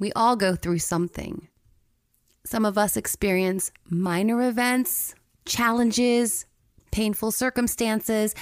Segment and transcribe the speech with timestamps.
[0.00, 1.46] We all go through something.
[2.44, 5.14] Some of us experience minor events,
[5.44, 6.46] challenges,
[6.90, 8.34] painful circumstances.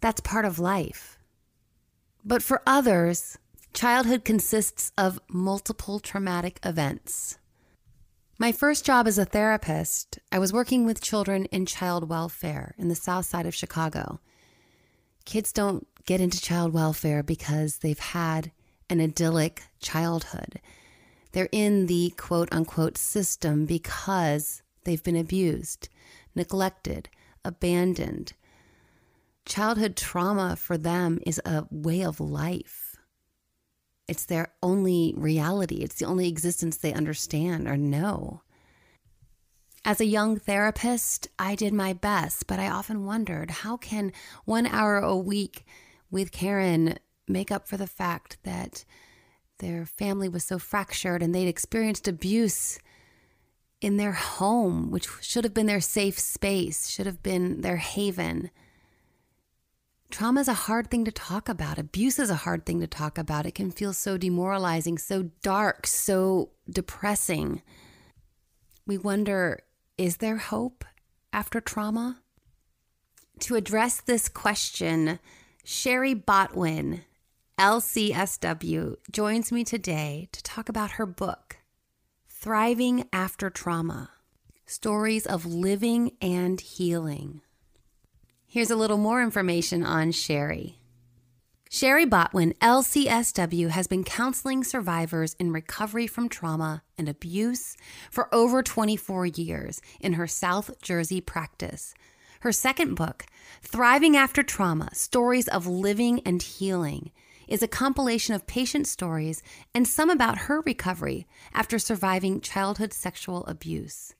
[0.00, 1.18] That's part of life.
[2.24, 3.38] But for others,
[3.72, 7.38] childhood consists of multiple traumatic events.
[8.38, 12.88] My first job as a therapist, I was working with children in child welfare in
[12.88, 14.20] the south side of Chicago.
[15.24, 18.52] Kids don't get into child welfare because they've had
[18.88, 20.60] an idyllic childhood.
[21.32, 25.88] They're in the quote unquote system because they've been abused,
[26.34, 27.08] neglected,
[27.44, 28.32] abandoned.
[29.44, 32.96] Childhood trauma for them is a way of life.
[34.08, 35.76] It's their only reality.
[35.76, 38.42] It's the only existence they understand or know.
[39.84, 44.12] As a young therapist, I did my best, but I often wondered how can
[44.44, 45.64] one hour a week
[46.10, 48.84] with Karen make up for the fact that
[49.58, 52.78] their family was so fractured and they'd experienced abuse
[53.80, 58.50] in their home, which should have been their safe space, should have been their haven.
[60.10, 61.78] Trauma is a hard thing to talk about.
[61.78, 63.44] Abuse is a hard thing to talk about.
[63.44, 67.62] It can feel so demoralizing, so dark, so depressing.
[68.86, 69.60] We wonder
[69.98, 70.84] is there hope
[71.32, 72.20] after trauma?
[73.40, 75.18] To address this question,
[75.64, 77.00] Sherry Botwin,
[77.58, 81.56] LCSW, joins me today to talk about her book,
[82.28, 84.10] Thriving After Trauma
[84.66, 87.40] Stories of Living and Healing.
[88.46, 90.80] Here's a little more information on Sherry.
[91.70, 97.74] Sherry Botwin, LCSW, has been counseling survivors in recovery from trauma and abuse
[98.10, 101.94] for over 24 years in her South Jersey practice.
[102.40, 103.24] Her second book,
[103.62, 107.12] Thriving After Trauma Stories of Living and Healing,
[107.48, 109.42] is a compilation of patient stories
[109.74, 114.14] and some about her recovery after surviving childhood sexual abuse.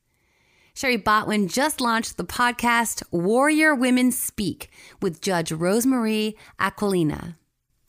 [0.74, 4.70] Sherry Botwin just launched the podcast Warrior Women Speak
[5.00, 7.36] with Judge Rosemarie Aquilina.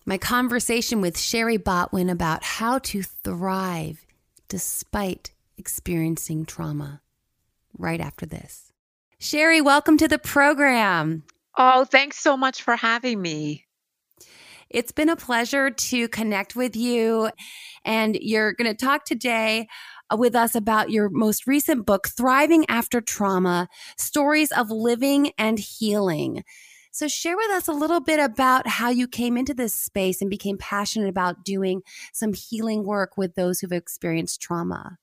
[0.05, 4.05] My conversation with Sherry Botwin about how to thrive
[4.47, 7.01] despite experiencing trauma
[7.77, 8.71] right after this.
[9.19, 11.23] Sherry, welcome to the program.
[11.57, 13.66] Oh, thanks so much for having me.
[14.69, 17.29] It's been a pleasure to connect with you.
[17.85, 19.67] And you're going to talk today
[20.11, 25.57] uh, with us about your most recent book, Thriving After Trauma Stories of Living and
[25.57, 26.43] Healing.
[26.91, 30.29] So, share with us a little bit about how you came into this space and
[30.29, 34.97] became passionate about doing some healing work with those who've experienced trauma.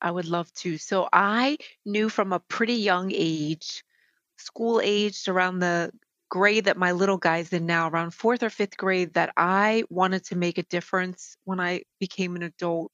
[0.00, 0.78] I would love to.
[0.78, 3.82] So, I knew from a pretty young age,
[4.36, 5.90] school aged around the
[6.28, 10.24] grade that my little guy's in now, around fourth or fifth grade, that I wanted
[10.26, 12.92] to make a difference when I became an adult.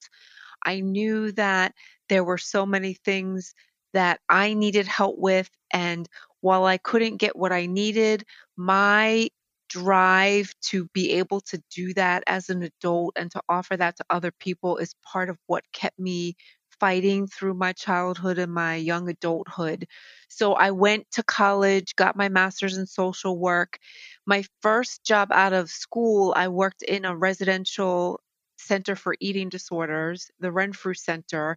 [0.65, 1.75] I knew that
[2.09, 3.55] there were so many things
[3.93, 5.51] that I needed help with.
[5.73, 6.09] And
[6.41, 8.25] while I couldn't get what I needed,
[8.57, 9.29] my
[9.69, 14.05] drive to be able to do that as an adult and to offer that to
[14.11, 16.37] other people is part of what kept me
[16.81, 19.87] fighting through my childhood and my young adulthood.
[20.29, 23.79] So I went to college, got my master's in social work.
[24.27, 28.21] My first job out of school, I worked in a residential
[28.57, 31.57] center for eating disorders, the Renfrew Center.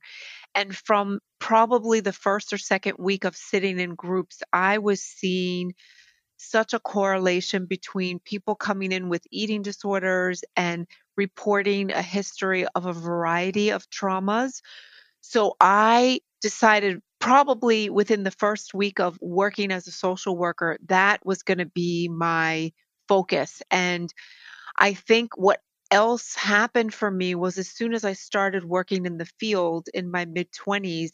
[0.55, 5.73] And from probably the first or second week of sitting in groups, I was seeing
[6.37, 12.85] such a correlation between people coming in with eating disorders and reporting a history of
[12.85, 14.61] a variety of traumas.
[15.29, 21.25] So I decided probably within the first week of working as a social worker, that
[21.25, 22.71] was going to be my
[23.07, 23.61] focus.
[23.71, 24.13] And
[24.79, 29.17] I think what else happened for me was as soon as I started working in
[29.17, 31.11] the field in my mid 20s,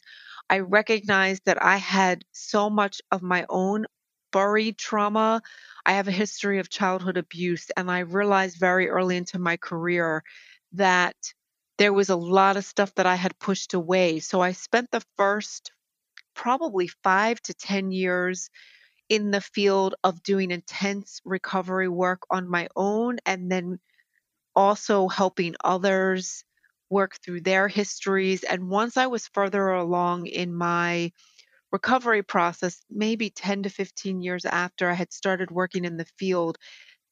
[0.49, 3.85] I recognized that I had so much of my own
[4.31, 5.41] buried trauma.
[5.85, 10.23] I have a history of childhood abuse, and I realized very early into my career
[10.73, 11.15] that
[11.77, 14.19] there was a lot of stuff that I had pushed away.
[14.19, 15.71] So I spent the first
[16.35, 18.49] probably five to 10 years
[19.09, 23.79] in the field of doing intense recovery work on my own and then
[24.55, 26.43] also helping others
[26.89, 28.43] work through their histories.
[28.43, 31.11] And once I was further along in my
[31.71, 36.57] recovery process, maybe 10 to 15 years after I had started working in the field,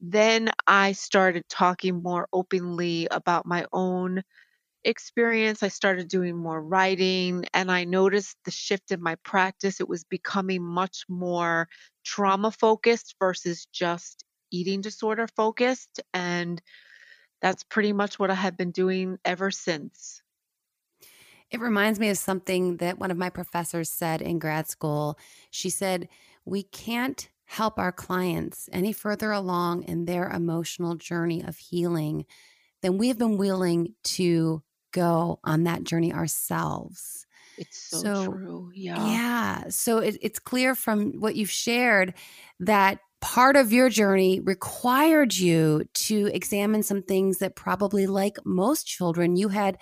[0.02, 4.24] then I started talking more openly about my own
[4.83, 5.63] experience.
[5.63, 9.80] I started doing more writing and I noticed the shift in my practice.
[9.80, 11.68] It was becoming much more
[12.04, 16.01] trauma focused versus just eating disorder focused.
[16.13, 16.62] And
[17.42, 20.22] that's pretty much what I have been doing ever since.
[21.50, 25.19] It reminds me of something that one of my professors said in grad school.
[25.50, 26.07] She said,
[26.45, 32.25] We can't help our clients any further along in their emotional journey of healing
[32.81, 37.26] than we have been willing to go on that journey ourselves.
[37.58, 38.72] It's so, so true.
[38.74, 39.08] Yeah.
[39.08, 39.64] Yeah.
[39.70, 42.14] So it, it's clear from what you've shared
[42.60, 48.88] that part of your journey required you to examine some things that probably like most
[48.88, 49.78] children you had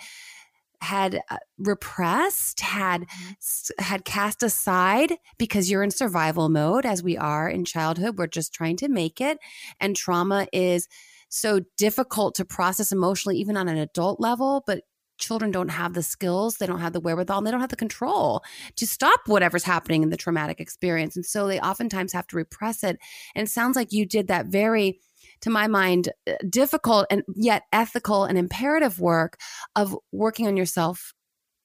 [0.82, 3.82] had uh, repressed had mm-hmm.
[3.82, 8.54] had cast aside because you're in survival mode as we are in childhood we're just
[8.54, 9.38] trying to make it
[9.78, 10.88] and trauma is
[11.28, 14.82] so difficult to process emotionally even on an adult level but
[15.20, 17.76] children don't have the skills, they don't have the wherewithal, and they don't have the
[17.76, 18.42] control
[18.76, 21.16] to stop whatever's happening in the traumatic experience.
[21.16, 22.98] And so they oftentimes have to repress it.
[23.34, 25.00] And it sounds like you did that very
[25.42, 29.38] to my mind, uh, difficult and yet ethical and imperative work
[29.74, 31.14] of working on yourself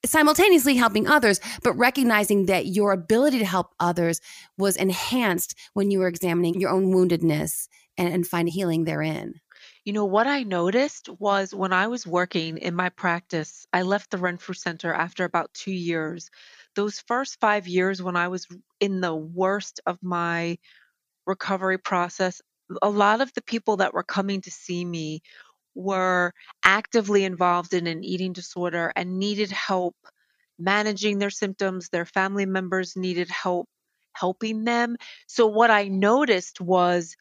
[0.05, 4.21] simultaneously helping others, but recognizing that your ability to help others
[4.57, 7.67] was enhanced when you were examining your own woundedness
[7.97, 9.33] and, and find healing therein.
[9.85, 14.09] You know, what I noticed was when I was working in my practice, I left
[14.11, 16.29] the Renfrew Center after about two years.
[16.75, 18.47] Those first five years, when I was
[18.79, 20.57] in the worst of my
[21.27, 22.41] recovery process,
[22.81, 25.21] a lot of the people that were coming to see me
[25.75, 26.33] were
[26.63, 29.95] actively involved in an eating disorder and needed help
[30.57, 31.89] managing their symptoms.
[31.89, 33.67] Their family members needed help
[34.13, 34.95] helping them.
[35.27, 37.15] So, what I noticed was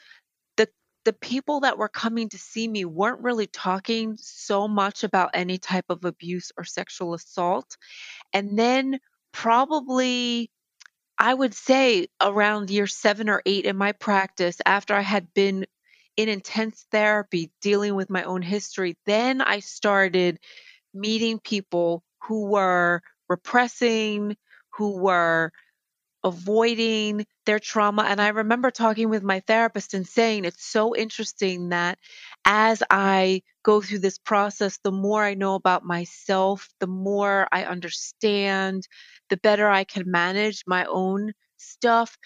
[1.05, 5.59] the people that were coming to see me weren't really talking so much about any
[5.59, 7.77] type of abuse or sexual assault.
[8.33, 8.99] And then,
[9.33, 10.51] probably,
[11.19, 15.67] I would say around year seven or eight in my practice, after I had been
[16.17, 20.39] in intense therapy dealing with my own history, then I started
[20.93, 24.37] meeting people who were repressing,
[24.71, 25.53] who were
[26.25, 28.05] avoiding their trauma.
[28.05, 31.99] And I remember talking with my therapist and saying, it's so interesting that
[32.47, 37.65] as I go through this process, the more I know about myself, the more I
[37.65, 38.89] understand,
[39.31, 42.19] the better I can manage my own stuff.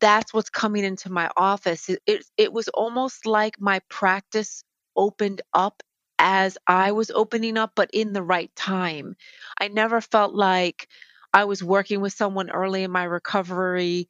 [0.00, 1.88] That's what's coming into my office.
[1.88, 4.64] It, it, it was almost like my practice
[4.96, 5.82] opened up
[6.18, 9.16] as I was opening up, but in the right time.
[9.60, 10.88] I never felt like
[11.32, 14.08] I was working with someone early in my recovery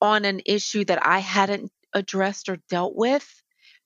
[0.00, 3.26] on an issue that I hadn't addressed or dealt with.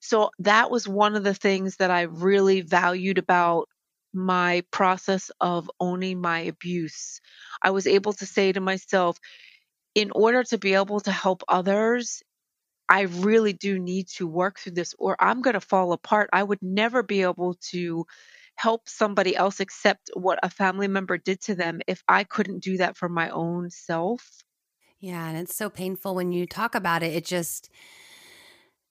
[0.00, 3.69] So that was one of the things that I really valued about
[4.15, 7.20] my process of owning my abuse.
[7.62, 9.19] I was able to say to myself,
[9.94, 12.23] in order to be able to help others,
[12.88, 16.31] I really do need to work through this or I'm going to fall apart.
[16.32, 18.06] I would never be able to
[18.58, 22.77] help somebody else accept what a family member did to them if I couldn't do
[22.79, 24.43] that for my own self.
[24.98, 27.15] Yeah, and it's so painful when you talk about it.
[27.15, 27.70] It just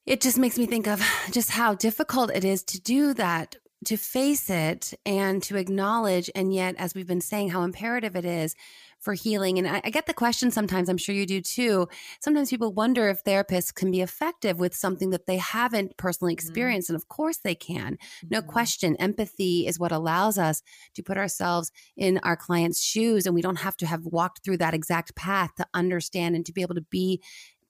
[0.05, 3.97] it just makes me think of just how difficult it is to do that to
[3.97, 8.55] face it and to acknowledge and yet as we've been saying how imperative it is
[8.99, 9.57] for healing.
[9.57, 11.87] And I, I, get the question sometimes, I'm sure you do too.
[12.19, 16.47] Sometimes people wonder if therapists can be effective with something that they haven't personally mm-hmm.
[16.47, 16.87] experienced.
[16.87, 16.95] Mm-hmm.
[16.95, 17.97] And of course they can.
[18.29, 18.49] No mm-hmm.
[18.49, 18.95] question.
[18.97, 20.61] Empathy is what allows us
[20.95, 23.25] to put ourselves in our client's shoes.
[23.25, 26.53] And we don't have to have walked through that exact path to understand and to
[26.53, 27.21] be able to be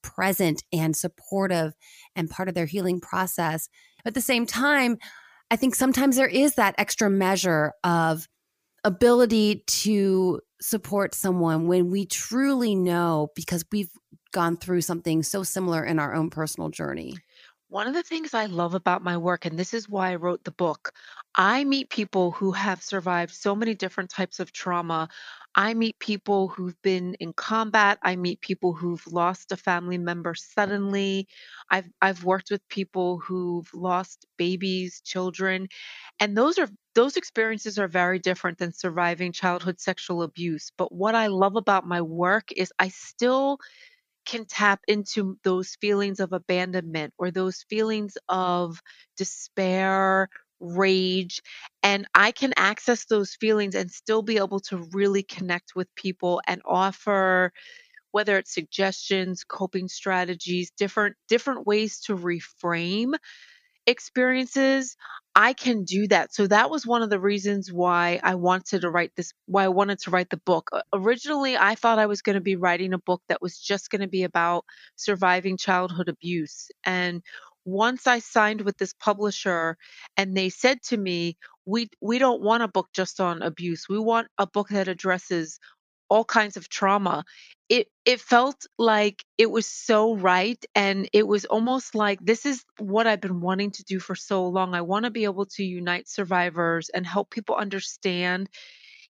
[0.02, 1.74] present and supportive
[2.16, 3.68] and part of their healing process.
[4.06, 4.98] At the same time,
[5.52, 8.28] I think sometimes there is that extra measure of
[8.84, 13.92] ability to support someone when we truly know because we've
[14.32, 17.16] gone through something so similar in our own personal journey.
[17.70, 20.44] One of the things I love about my work, and this is why I wrote
[20.46, 20.94] the book,
[21.36, 25.10] I meet people who have survived so many different types of trauma.
[25.58, 27.98] I meet people who've been in combat.
[28.04, 31.28] I meet people who've lost a family member suddenly.
[31.72, 35.68] I've I've worked with people who've lost babies, children,
[36.20, 40.72] and those are those experiences are very different than surviving childhood sexual abuse.
[40.78, 43.60] But what I love about my work is I still
[44.26, 48.82] can tap into those feelings of abandonment or those feelings of
[49.16, 51.42] despair, rage.
[51.84, 56.42] And I can access those feelings and still be able to really connect with people
[56.48, 57.52] and offer
[58.12, 63.14] whether it's suggestions, coping strategies, different different ways to reframe
[63.86, 64.96] experiences,
[65.36, 66.34] I can do that.
[66.34, 69.70] So that was one of the reasons why I wanted to write this, why I
[69.70, 70.70] wanted to write the book.
[70.94, 74.02] Originally, I thought I was going to be writing a book that was just going
[74.02, 76.70] to be about surviving childhood abuse.
[76.86, 77.22] And
[77.68, 79.78] once I signed with this publisher
[80.18, 83.88] and they said to me, we we don't want a book just on abuse.
[83.90, 85.60] We want a book that addresses
[86.10, 87.26] all kinds of trauma
[87.70, 92.64] it it felt like it was so right and it was almost like this is
[92.80, 94.74] what I've been wanting to do for so long.
[94.74, 98.50] I want to be able to unite survivors and help people understand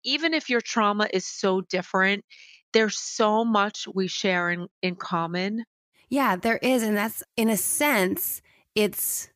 [0.04, 2.26] even if your trauma is so different,
[2.74, 5.64] there's so much we share in, in common.
[6.10, 8.42] Yeah, there is and that's in a sense
[8.76, 9.30] it's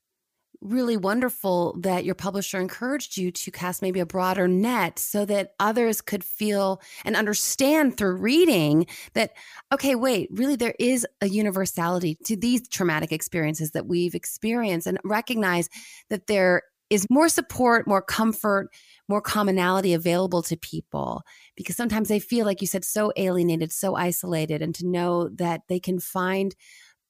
[0.61, 5.53] really wonderful that your publisher encouraged you to cast maybe a broader net so that
[5.59, 9.33] others could feel and understand through reading that,
[9.73, 14.99] okay, wait, really there is a universality to these traumatic experiences that we've experienced and
[15.03, 15.69] recognize
[16.09, 18.69] that there is more support, more comfort,
[19.07, 21.21] more commonality available to people
[21.55, 25.61] because sometimes they feel, like you said, so alienated, so isolated, and to know that
[25.67, 26.55] they can find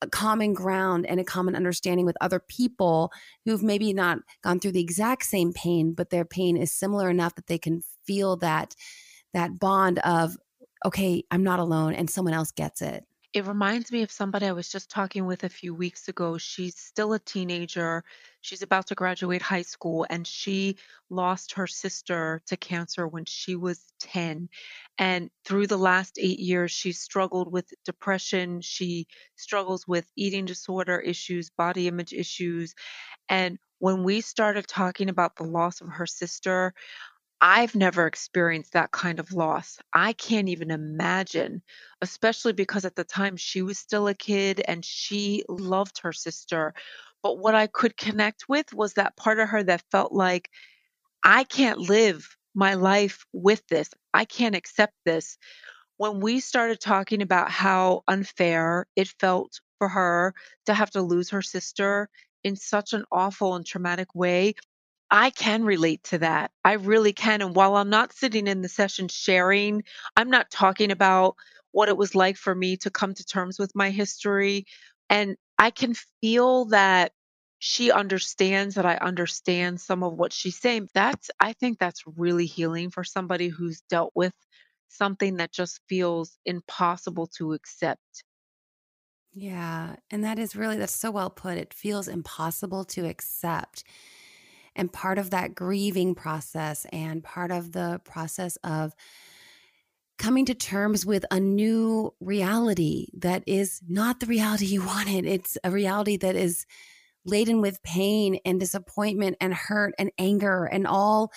[0.02, 3.12] a common ground and a common understanding with other people
[3.46, 7.36] who've maybe not gone through the exact same pain but their pain is similar enough
[7.36, 8.76] that they can feel that
[9.34, 10.38] that bond of
[10.86, 14.54] okay i'm not alone and someone else gets it it reminds me of somebody I
[14.54, 16.40] was just talking with a few weeks ago.
[16.40, 18.04] She's still a teenager.
[18.42, 20.78] She's about to graduate high school, and she
[21.12, 24.50] lost her sister to cancer when she was 10.
[24.98, 28.62] And through the last eight years, she struggled with depression.
[28.62, 29.06] She
[29.36, 32.74] struggles with eating disorder issues, body image issues.
[33.30, 36.74] And when we started talking about the loss of her sister,
[37.42, 39.78] I've never experienced that kind of loss.
[39.94, 41.62] I can't even imagine,
[42.02, 46.74] especially because at the time she was still a kid and she loved her sister.
[47.24, 50.50] But what I could connect with was that part of her that felt like,
[51.24, 53.90] I can't live my life with this.
[54.14, 55.38] I can't accept this.
[55.98, 60.34] When we started talking about how unfair it felt for her
[60.68, 62.10] to have to lose her sister
[62.44, 64.56] in such an awful and traumatic way,
[65.12, 66.52] I can relate to that.
[66.64, 67.42] I really can.
[67.42, 69.84] And while I'm not sitting in the session sharing,
[70.16, 71.36] I'm not talking about
[71.72, 74.66] what it was like for me to come to terms with my history.
[75.10, 77.12] And I can feel that
[77.60, 80.90] she understands that I understand some of what she's saying.
[80.94, 84.34] That's, I think that's really healing for somebody who's dealt with
[84.88, 88.24] something that just feels impossible to accept.
[89.34, 89.96] Yeah.
[90.10, 91.58] And that is really, that's so well put.
[91.58, 93.84] It feels impossible to accept.
[94.80, 98.96] And part of that grieving process and part of the process of
[100.18, 105.26] coming to terms with a new reality that is not the reality you wanted.
[105.26, 106.66] It's a reality that is
[107.26, 111.32] laden with pain and disappointment and hurt and anger and all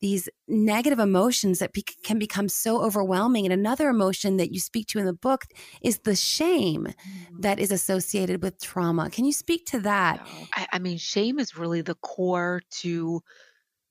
[0.00, 3.44] these negative emotions that be- can become so overwhelming.
[3.44, 5.44] And another emotion that you speak to in the book
[5.82, 7.40] is the shame mm-hmm.
[7.40, 9.10] that is associated with trauma.
[9.10, 10.26] Can you speak to that?
[10.54, 13.22] I, I mean, shame is really the core to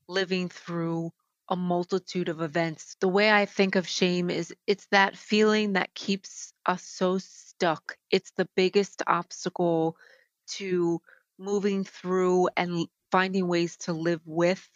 [0.07, 1.11] living through
[1.49, 2.95] a multitude of events.
[2.99, 7.97] The way I think of shame is it's that feeling that keeps us so stuck.
[8.11, 9.95] It's the biggest obstacle
[10.51, 11.01] to
[11.39, 14.67] moving through and finding ways to live with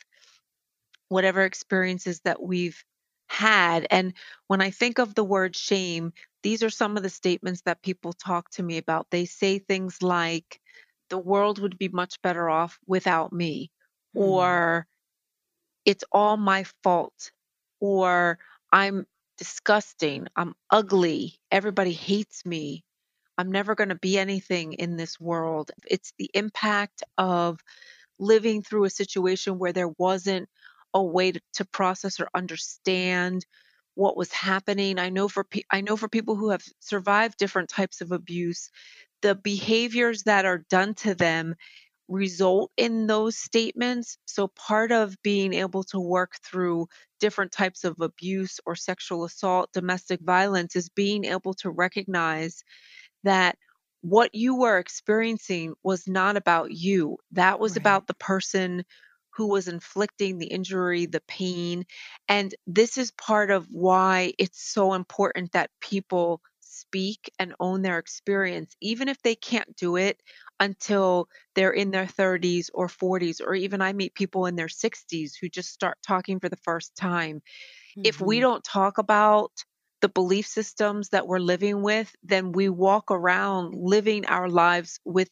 [1.10, 2.84] whatever experiences that we've
[3.28, 3.88] had.
[3.90, 4.14] And
[4.48, 8.14] when I think of the word shame, these are some of the statements that people
[8.14, 9.08] talk to me about.
[9.10, 10.60] They say things like,
[11.10, 13.72] the world would be much better off without me,
[14.16, 14.22] mm.
[14.22, 14.88] or
[15.86, 17.32] it's all my fault,
[17.80, 18.40] or
[18.72, 19.06] I'm
[19.38, 22.84] disgusting, I'm ugly, everybody hates me,
[23.38, 25.72] I'm never going to be anything in this world.
[25.86, 27.60] It's the impact of
[28.18, 30.50] living through a situation where there wasn't
[30.94, 33.46] a way to, to process or understand
[33.96, 35.00] what was happening.
[35.00, 38.70] I know for pe- I know for people who have survived different types of abuse,
[39.22, 41.56] the behaviors that are done to them
[42.08, 44.18] result in those statements.
[44.26, 46.88] So part of being able to work through
[47.20, 52.64] different types of abuse or sexual assault, domestic violence is being able to recognize
[53.24, 53.58] that
[54.02, 57.18] what you were experiencing was not about you.
[57.32, 57.78] That was right.
[57.78, 58.84] about the person
[59.36, 61.86] who was inflicting the injury, the pain.
[62.28, 68.00] And this is part of why it's so important that people speak and own their
[68.00, 70.22] experience, even if they can't do it
[70.60, 75.34] until they're in their 30s or 40s, or even I meet people in their 60s
[75.40, 77.38] who just start talking for the first time.
[77.38, 78.02] Mm-hmm.
[78.06, 78.44] If we mm-hmm.
[78.44, 79.52] don't talk about
[80.02, 85.30] the belief systems that we're living with, then we walk around living our lives with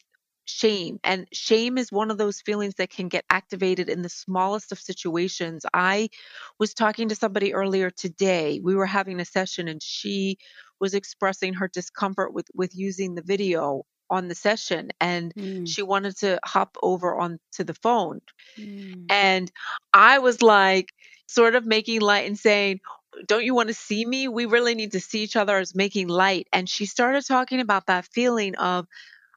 [0.52, 1.00] shame.
[1.02, 4.78] And shame is one of those feelings that can get activated in the smallest of
[4.78, 5.64] situations.
[5.72, 6.10] I
[6.58, 8.60] was talking to somebody earlier today.
[8.62, 10.38] We were having a session and she
[10.80, 15.66] was expressing her discomfort with with using the video on the session and mm.
[15.66, 18.20] she wanted to hop over onto the phone.
[18.58, 19.06] Mm.
[19.08, 19.50] And
[19.94, 20.92] I was like
[21.26, 22.80] sort of making light and saying,
[23.26, 24.28] don't you want to see me?
[24.28, 26.46] We really need to see each other as making light.
[26.52, 28.86] And she started talking about that feeling of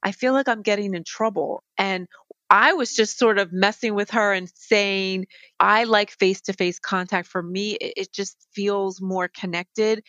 [0.02, 1.62] I feel like I'm getting in trouble.
[1.78, 2.06] And
[2.48, 5.26] I was just sort of messing with her and saying,
[5.58, 7.28] I like face to face contact.
[7.28, 10.02] For me, it, just feels more connected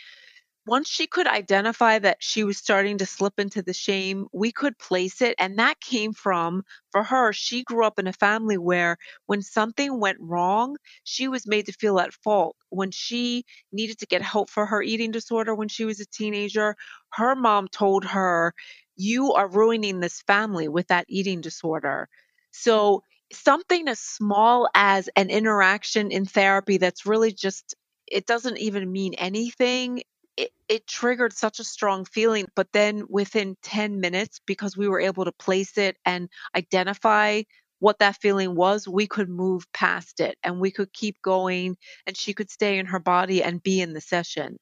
[0.67, 4.77] once she could identify that she was starting to slip into the shame, we could
[4.77, 5.33] place it.
[5.39, 9.97] And that came from, for her, she grew up in a family where when something
[9.99, 10.75] went wrong,
[11.05, 12.57] she was made to feel at fault.
[12.69, 16.75] When she needed to get help for her eating disorder when she was a teenager,
[17.13, 18.53] her mom told her,
[18.97, 22.09] You are ruining this family with that eating disorder.
[22.51, 27.75] So, something as small as an interaction in therapy that's really just
[28.07, 30.01] it doesn't even mean anything
[30.37, 32.45] it, it triggered such a strong feeling.
[32.55, 37.41] But then within 10 minutes, because we were able to place it and identify
[37.79, 41.75] what that feeling was, we could move past it and we could keep going
[42.05, 44.57] and she could stay in her body and be in the session.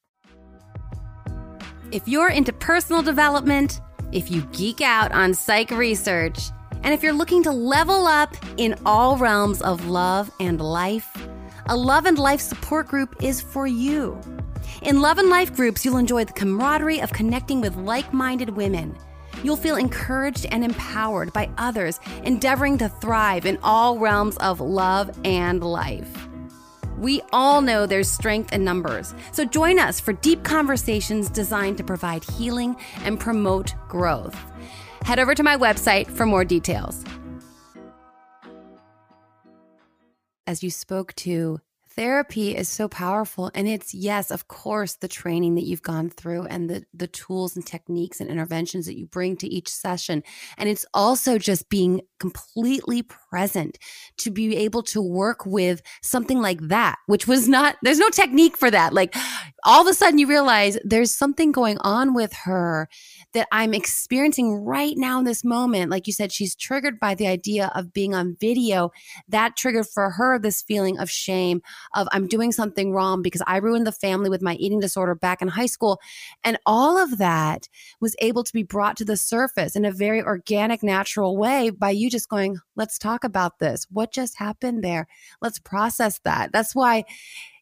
[1.92, 3.80] If you're into personal development,
[4.16, 6.40] if you geek out on psych research,
[6.84, 11.12] and if you're looking to level up in all realms of love and life,
[11.68, 14.18] a love and life support group is for you.
[14.84, 18.98] In Love and Life groups, you'll enjoy the camaraderie of connecting with like minded women.
[19.44, 25.12] You'll feel encouraged and empowered by others endeavoring to thrive in all realms of love
[25.26, 26.25] and life.
[26.98, 31.84] We all know there's strength in numbers, so join us for deep conversations designed to
[31.84, 34.38] provide healing and promote growth.
[35.04, 37.04] Head over to my website for more details.
[40.48, 41.60] As you spoke to
[41.96, 46.44] therapy is so powerful and it's yes of course the training that you've gone through
[46.46, 50.24] and the the tools and techniques and interventions that you bring to each session.
[50.58, 53.78] And it's also just being completely present
[54.18, 58.58] to be able to work with something like that which was not there's no technique
[58.58, 58.94] for that.
[58.94, 59.16] Like
[59.66, 62.88] all of a sudden you realize there's something going on with her
[63.34, 65.90] that I'm experiencing right now in this moment.
[65.90, 68.92] Like you said, she's triggered by the idea of being on video.
[69.28, 71.62] That triggered for her this feeling of shame
[71.96, 75.42] of I'm doing something wrong because I ruined the family with my eating disorder back
[75.42, 76.00] in high school.
[76.44, 77.68] And all of that
[78.00, 81.90] was able to be brought to the surface in a very organic, natural way by
[81.90, 83.88] you just going, let's talk about this.
[83.90, 85.08] What just happened there?
[85.42, 86.52] Let's process that.
[86.52, 87.06] That's why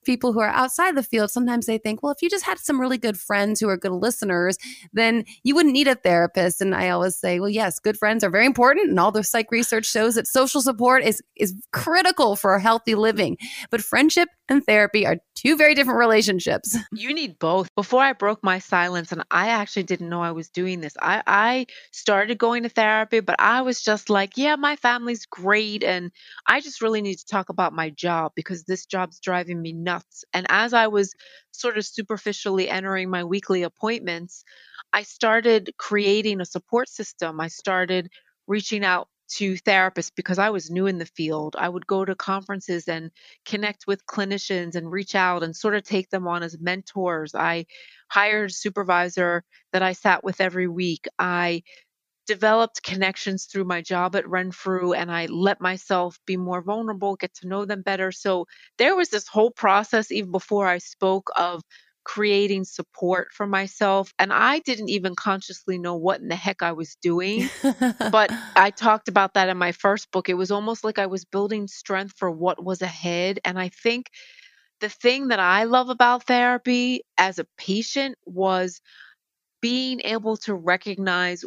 [0.04, 2.80] people who are outside the field, sometimes they think, well, if you just had some
[2.80, 4.58] really good friends who are good listeners,
[4.94, 6.62] then you wouldn't need a therapist.
[6.62, 8.90] And I always say, well, yes, good friends are very important.
[8.90, 13.38] And all the psych research shows that social support is, is critical for healthy living.
[13.70, 16.78] But friendship and therapy are two very different relationships.
[16.94, 17.68] You need both.
[17.76, 21.24] Before I broke my silence, and I actually didn't know I was doing this, I,
[21.26, 25.84] I started going to therapy, but I was just like, yeah, my family's great.
[25.84, 26.12] And
[26.48, 30.24] I just really need to talk about my job because this job's driving me nuts.
[30.34, 31.14] And as I was
[31.52, 34.44] sort of superficially entering my weekly appointments,
[34.94, 37.40] I started creating a support system.
[37.40, 38.10] I started
[38.48, 41.56] reaching out to therapists because I was new in the field.
[41.58, 43.12] I would go to conferences and
[43.46, 47.36] connect with clinicians and reach out and sort of take them on as mentors.
[47.36, 47.66] I
[48.10, 51.08] hired a supervisor that I sat with every week.
[51.18, 51.64] I
[52.28, 57.34] developed connections through my job at Renfrew and I let myself be more vulnerable, get
[57.36, 58.12] to know them better.
[58.12, 58.46] So
[58.78, 61.62] there was this whole process even before I spoke of
[62.04, 64.14] creating support for myself.
[64.20, 67.50] And I didn't even consciously know what in the heck I was doing.
[68.12, 70.30] but I talked about that in my first book.
[70.30, 73.40] It was almost like I was building strength for what was ahead.
[73.46, 74.08] And I think
[74.82, 78.82] the thing that I love about therapy as a patient was
[79.62, 81.46] being able to recognize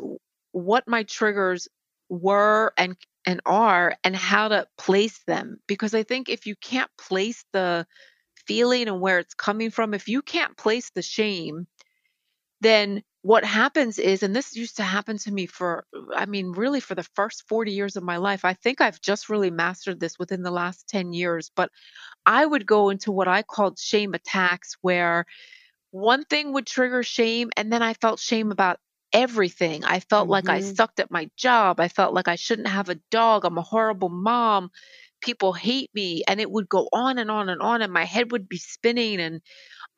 [0.53, 1.69] what my triggers
[2.09, 6.91] were and and are and how to place them because i think if you can't
[6.97, 7.85] place the
[8.47, 11.67] feeling and where it's coming from, if you can't place the shame,
[12.61, 16.79] then what happens is, and this used to happen to me for, I mean, really
[16.79, 18.45] for the first 40 years of my life.
[18.45, 21.71] I think I've just really mastered this within the last 10 years, but
[22.25, 25.27] I would go into what I called shame attacks, where
[25.91, 28.79] one thing would trigger shame and then I felt shame about
[29.13, 29.85] everything.
[29.85, 30.33] I felt mm-hmm.
[30.33, 30.75] like I mm-hmm.
[30.75, 31.81] sucked at my job.
[31.81, 33.45] I felt like I shouldn't have a dog.
[33.45, 34.71] I'm a horrible mom.
[35.27, 36.23] People hate me.
[36.27, 37.83] And it would go on and on and on.
[37.83, 39.21] And my head would be spinning.
[39.21, 39.43] And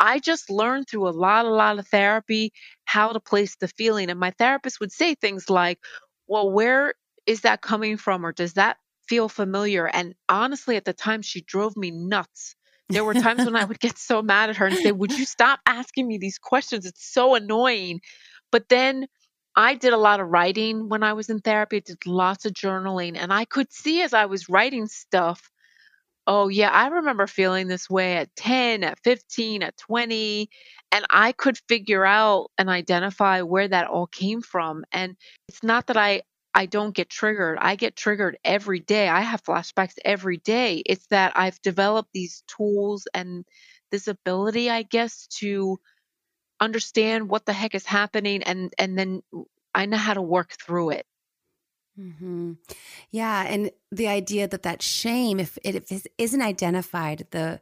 [0.00, 2.52] I just learned through a lot, a lot of therapy
[2.84, 4.10] how to place the feeling.
[4.10, 5.78] And my therapist would say things like,
[6.26, 6.94] well, where
[7.26, 8.24] is that coming from?
[8.24, 9.86] Or does that feel familiar?
[9.86, 12.56] And honestly, at the time, she drove me nuts.
[12.88, 15.26] There were times when I would get so mad at her and say, Would you
[15.26, 16.86] stop asking me these questions?
[16.86, 18.00] It's so annoying.
[18.50, 19.06] But then
[19.58, 22.52] I did a lot of writing when I was in therapy, I did lots of
[22.52, 25.50] journaling, and I could see as I was writing stuff,
[26.28, 30.48] oh, yeah, I remember feeling this way at 10, at 15, at 20.
[30.92, 34.84] And I could figure out and identify where that all came from.
[34.92, 35.16] And
[35.48, 36.22] it's not that I
[36.54, 37.58] I don't get triggered.
[37.60, 39.08] I get triggered every day.
[39.08, 40.82] I have flashbacks every day.
[40.86, 43.44] It's that I've developed these tools and
[43.90, 45.78] this ability, I guess, to
[46.60, 49.22] understand what the heck is happening and and then
[49.74, 51.06] I know how to work through it.
[51.98, 52.52] Mm-hmm.
[53.10, 57.60] Yeah, and the idea that that shame, if it, if it isn't identified, the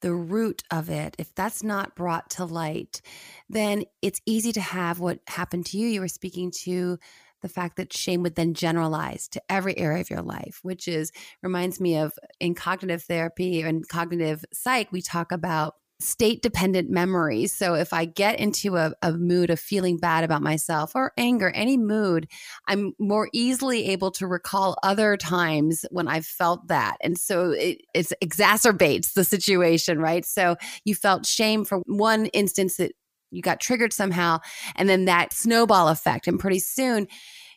[0.00, 3.02] the root of it, if that's not brought to light,
[3.48, 5.88] then it's easy to have what happened to you.
[5.88, 6.98] You were speaking to
[7.42, 11.12] the fact that shame would then generalize to every area of your life, which is
[11.42, 17.52] reminds me of in cognitive therapy and cognitive psych, we talk about state dependent memories.
[17.52, 21.50] So if I get into a, a, mood of feeling bad about myself or anger,
[21.50, 22.28] any mood,
[22.68, 26.98] I'm more easily able to recall other times when I've felt that.
[27.00, 30.24] And so it, exacerbates the situation, right?
[30.24, 32.92] So you felt shame for one instance that
[33.30, 34.38] you got triggered somehow,
[34.76, 36.28] and then that snowball effect.
[36.28, 37.08] And pretty soon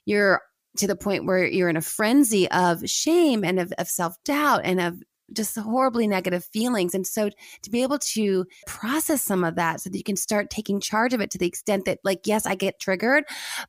[0.06, 0.42] you're
[0.78, 4.62] to the point where you're in a frenzy of shame and of, of self doubt
[4.64, 5.02] and of
[5.34, 6.94] just horribly negative feelings.
[6.94, 7.30] And so
[7.62, 11.14] to be able to process some of that so that you can start taking charge
[11.14, 13.24] of it to the extent that, like, yes, I get triggered,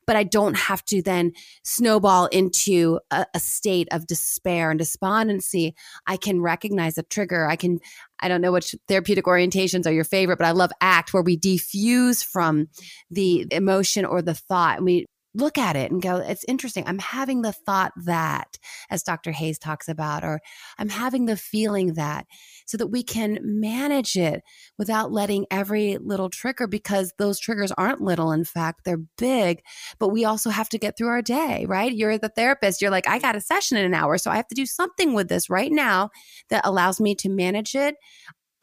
[0.05, 5.75] but I don't have to then snowball into a, a state of despair and despondency.
[6.07, 7.47] I can recognize a trigger.
[7.47, 7.79] I can,
[8.19, 11.37] I don't know which therapeutic orientations are your favorite, but I love ACT where we
[11.37, 12.67] defuse from
[13.09, 16.83] the emotion or the thought and we look at it and go, it's interesting.
[16.85, 18.57] I'm having the thought that,
[18.89, 19.31] as Dr.
[19.31, 20.39] Hayes talks about, or
[20.77, 22.25] I'm having the feeling that,
[22.65, 24.43] so that we can manage it
[24.77, 28.31] without letting every little trigger, because those triggers aren't little.
[28.31, 29.61] In fact, they're big,
[29.99, 31.91] but we also have to get through our day, right?
[31.91, 32.81] You're the therapist.
[32.81, 34.17] You're like, I got a session in an hour.
[34.17, 36.09] So I have to do something with this right now
[36.49, 37.95] that allows me to manage it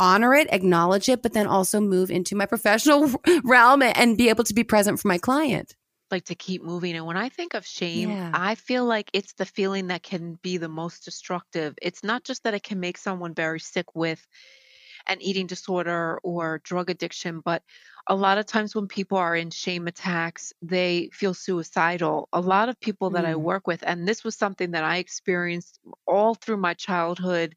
[0.00, 3.12] honor it, acknowledge it, but then also move into my professional
[3.44, 5.76] realm and be able to be present for my client
[6.10, 6.96] like to keep moving.
[6.96, 8.30] And when I think of shame, yeah.
[8.32, 11.74] I feel like it's the feeling that can be the most destructive.
[11.80, 14.24] It's not just that it can make someone very sick with
[15.06, 17.62] an eating disorder or drug addiction, but
[18.06, 22.28] a lot of times when people are in shame attacks, they feel suicidal.
[22.32, 23.40] A lot of people that I mm.
[23.40, 27.54] work with, and this was something that I experienced all through my childhood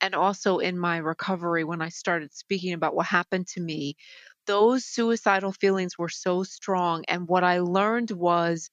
[0.00, 3.96] and also in my recovery when I started speaking about what happened to me
[4.46, 7.04] those suicidal feelings were so strong.
[7.08, 8.70] And what I learned was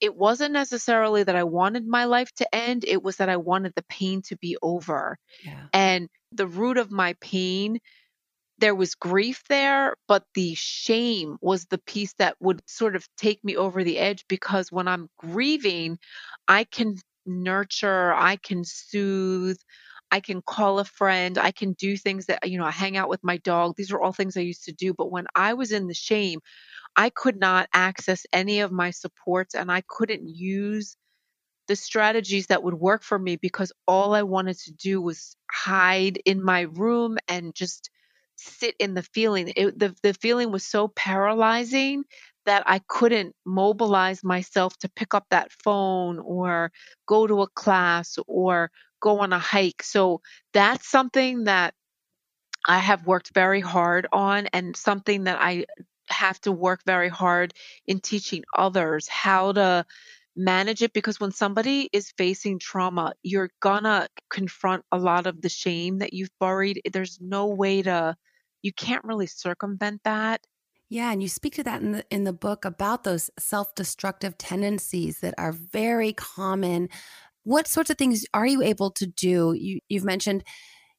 [0.00, 3.72] it wasn't necessarily that I wanted my life to end, it was that I wanted
[3.74, 5.18] the pain to be over.
[5.44, 5.66] Yeah.
[5.72, 7.78] And the root of my pain,
[8.58, 13.42] there was grief there, but the shame was the piece that would sort of take
[13.44, 15.98] me over the edge because when I'm grieving,
[16.46, 19.58] I can nurture, I can soothe,
[20.10, 21.38] I can call a friend.
[21.38, 23.74] I can do things that, you know, I hang out with my dog.
[23.76, 24.94] These are all things I used to do.
[24.94, 26.40] But when I was in the shame,
[26.96, 30.96] I could not access any of my supports and I couldn't use
[31.68, 36.18] the strategies that would work for me because all I wanted to do was hide
[36.26, 37.90] in my room and just
[38.36, 39.52] sit in the feeling.
[39.56, 42.04] It, the, the feeling was so paralyzing
[42.46, 46.72] that I couldn't mobilize myself to pick up that phone or
[47.06, 49.82] go to a class or go on a hike.
[49.82, 50.20] So
[50.52, 51.74] that's something that
[52.66, 55.66] I have worked very hard on and something that I
[56.08, 57.54] have to work very hard
[57.86, 59.84] in teaching others how to
[60.36, 65.48] manage it because when somebody is facing trauma, you're gonna confront a lot of the
[65.48, 66.80] shame that you've buried.
[66.92, 68.16] There's no way to
[68.62, 70.46] you can't really circumvent that.
[70.90, 75.20] Yeah, and you speak to that in the in the book about those self-destructive tendencies
[75.20, 76.88] that are very common
[77.48, 79.54] what sorts of things are you able to do?
[79.54, 80.44] You, you've mentioned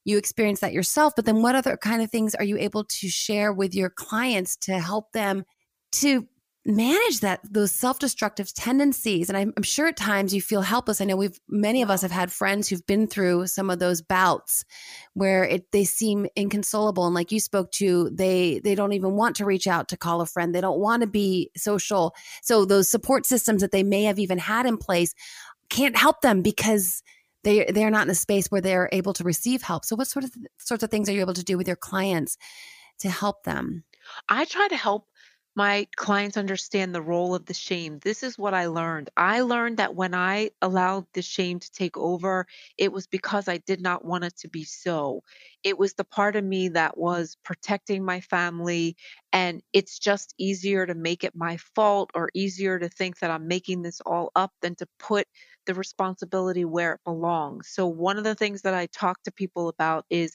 [0.04, 3.08] you experience that yourself, but then what other kind of things are you able to
[3.08, 5.44] share with your clients to help them
[5.92, 6.26] to
[6.66, 9.28] manage that those self-destructive tendencies?
[9.28, 11.00] And I'm, I'm, sure at times you feel helpless.
[11.00, 14.02] I know we've many of us have had friends who've been through some of those
[14.02, 14.64] bouts
[15.14, 19.36] where it they seem inconsolable and like you spoke to they they don't even want
[19.36, 20.52] to reach out to call a friend.
[20.52, 22.12] They don't want to be social.
[22.42, 25.14] So those support systems that they may have even had in place
[25.70, 27.02] can't help them because
[27.44, 29.84] they they're not in a space where they're able to receive help.
[29.84, 32.36] So what sort of sorts of things are you able to do with your clients
[32.98, 33.84] to help them?
[34.28, 35.06] I try to help
[35.56, 37.98] my clients understand the role of the shame.
[38.02, 39.10] This is what I learned.
[39.16, 42.46] I learned that when I allowed the shame to take over,
[42.78, 45.22] it was because I did not want it to be so.
[45.64, 48.96] It was the part of me that was protecting my family,
[49.32, 53.48] and it's just easier to make it my fault or easier to think that I'm
[53.48, 55.26] making this all up than to put
[55.66, 57.68] the responsibility where it belongs.
[57.68, 60.34] So, one of the things that I talk to people about is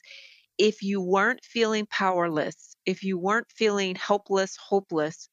[0.58, 5.28] if you weren't feeling powerless, if you weren't feeling helpless, hopeless,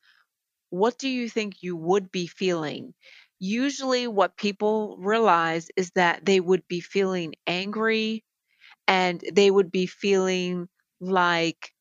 [0.70, 2.94] what do you think you would be feeling?
[3.40, 8.24] Usually, what people realize is that they would be feeling angry
[8.88, 10.70] and they would be feeling
[11.02, 11.72] like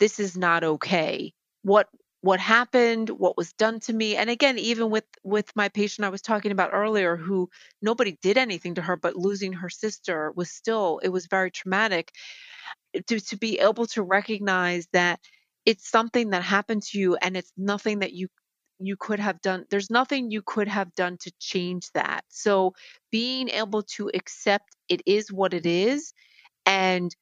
[0.00, 1.32] this is not okay.
[1.62, 1.88] What
[2.26, 4.16] what happened, what was done to me.
[4.16, 7.50] And again, even with with my patient I was talking about earlier who
[7.82, 12.12] nobody did anything to her but losing her sister was still it was very traumatic
[12.94, 15.20] eh, to to be able to recognize that
[15.64, 18.28] it's something that happened to you and it's nothing that you
[18.78, 22.74] you could have done there's nothing you could have done to change that so
[23.10, 26.12] being able to accept it is what it is
[26.66, 27.14] and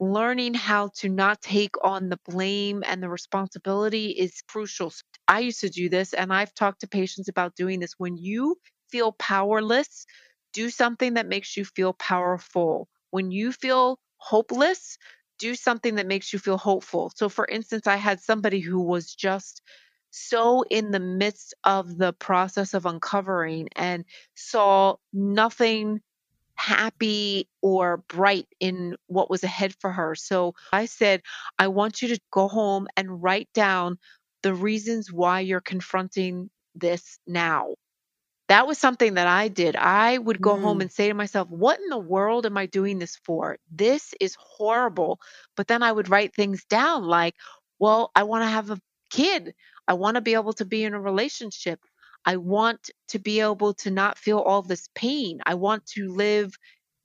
[0.00, 4.92] learning how to not take on the blame and the responsibility is crucial.
[5.26, 7.94] I used to do this and i've talked to patients about doing this.
[7.98, 8.56] When you
[8.90, 10.06] feel powerless
[10.52, 12.88] do something that makes you feel powerful.
[13.10, 14.98] When you feel hopeless
[15.38, 17.12] do something that makes you feel hopeful.
[17.14, 19.62] So, for instance, I had somebody who was just
[20.10, 26.00] so in the midst of the process of uncovering and saw nothing
[26.58, 30.14] happy or bright in what was ahead for her.
[30.14, 31.22] So I said,
[31.58, 33.98] I want you to go home and write down
[34.42, 37.74] the reasons why you're confronting this now
[38.48, 39.76] that was something that I did.
[39.76, 40.62] I would go mm.
[40.62, 43.58] home and say to myself, What in the world am I doing this for?
[43.70, 45.20] This is horrible.
[45.56, 47.34] But then I would write things down like,
[47.78, 49.54] Well, I want to have a kid.
[49.86, 51.80] I want to be able to be in a relationship.
[52.24, 55.40] I want to be able to not feel all this pain.
[55.46, 56.54] I want to live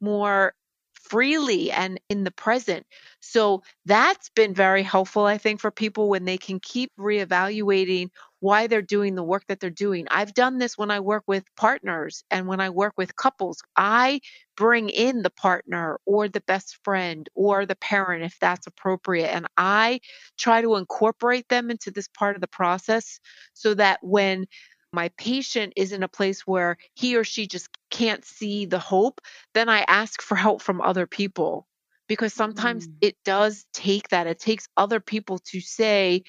[0.01, 0.53] more
[0.93, 2.85] freely and in the present.
[3.19, 8.67] So that's been very helpful, I think, for people when they can keep reevaluating why
[8.67, 10.05] they're doing the work that they're doing.
[10.11, 13.61] I've done this when I work with partners and when I work with couples.
[13.77, 14.19] I
[14.57, 19.27] bring in the partner or the best friend or the parent if that's appropriate.
[19.29, 20.01] And I
[20.37, 23.19] try to incorporate them into this part of the process
[23.53, 24.45] so that when
[24.93, 29.21] my patient is in a place where he or she just can't see the hope,
[29.53, 31.67] then I ask for help from other people
[32.07, 32.93] because sometimes mm.
[33.01, 34.27] it does take that.
[34.27, 36.23] It takes other people to say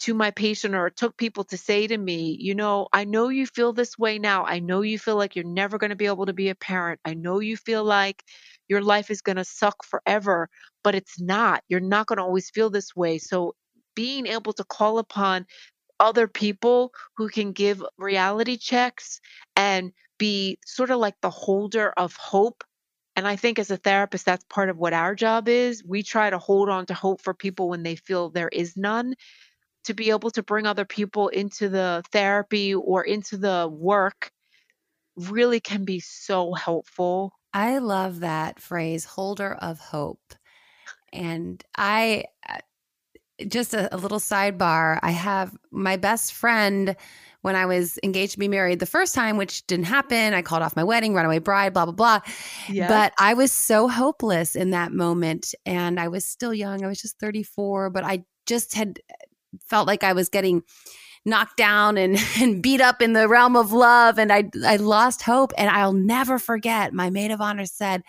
[0.00, 3.28] to my patient, or it took people to say to me, you know, I know
[3.28, 4.46] you feel this way now.
[4.46, 7.00] I know you feel like you're never going to be able to be a parent.
[7.04, 8.24] I know you feel like
[8.66, 10.48] your life is going to suck forever,
[10.82, 11.62] but it's not.
[11.68, 13.18] You're not going to always feel this way.
[13.18, 13.54] So
[13.94, 15.44] being able to call upon
[16.00, 19.20] other people who can give reality checks
[19.54, 22.64] and be sort of like the holder of hope.
[23.14, 25.84] And I think as a therapist, that's part of what our job is.
[25.84, 29.14] We try to hold on to hope for people when they feel there is none.
[29.84, 34.30] To be able to bring other people into the therapy or into the work
[35.16, 37.32] really can be so helpful.
[37.52, 40.34] I love that phrase, holder of hope.
[41.12, 42.58] And I uh,
[43.48, 44.98] just a, a, little sidebar.
[45.02, 46.96] I have my best friend
[47.42, 50.34] when I was engaged to be married the first time, which didn't happen.
[50.34, 52.20] I called off my wedding, runaway bride, blah, blah, blah.
[52.68, 52.90] Yes.
[52.90, 55.54] But I was so hopeless in that moment.
[55.64, 56.84] And I was still young.
[56.84, 59.00] I was just 34, but I just had
[59.64, 60.62] felt like I was getting
[61.24, 64.18] knocked down and, and beat up in the realm of love.
[64.18, 65.52] And I, I lost hope.
[65.56, 68.02] And I'll never forget my maid of honor said,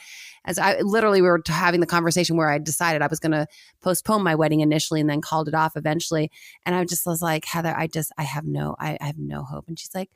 [0.45, 3.47] as I literally we were having the conversation where I decided I was going to
[3.81, 6.31] postpone my wedding initially and then called it off eventually.
[6.65, 9.43] And I just was like, Heather, I just, I have no, I, I have no
[9.43, 9.67] hope.
[9.67, 10.09] And she's like,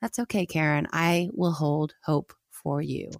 [0.00, 0.86] that's okay, Karen.
[0.92, 3.10] I will hold hope for you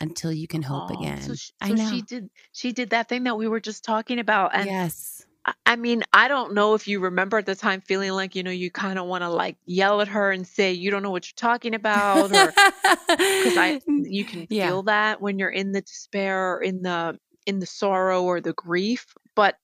[0.00, 1.22] until you can hope oh, again.
[1.22, 1.90] So, she, so I know.
[1.90, 5.24] she did she did that thing that we were just talking about and yes
[5.64, 8.50] I mean, I don't know if you remember at the time feeling like, you know,
[8.50, 11.26] you kind of want to like yell at her and say, you don't know what
[11.26, 12.32] you're talking about.
[12.32, 12.52] Or
[13.08, 14.66] because I, you can yeah.
[14.66, 18.54] feel that when you're in the despair or in the, in the sorrow or the
[18.54, 19.56] grief, but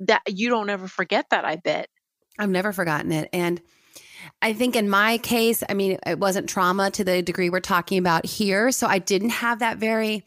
[0.00, 1.88] that you don't ever forget that, I bet.
[2.38, 3.28] I've never forgotten it.
[3.32, 3.60] And
[4.40, 7.98] I think in my case, I mean, it wasn't trauma to the degree we're talking
[7.98, 8.70] about here.
[8.70, 10.24] So I didn't have that very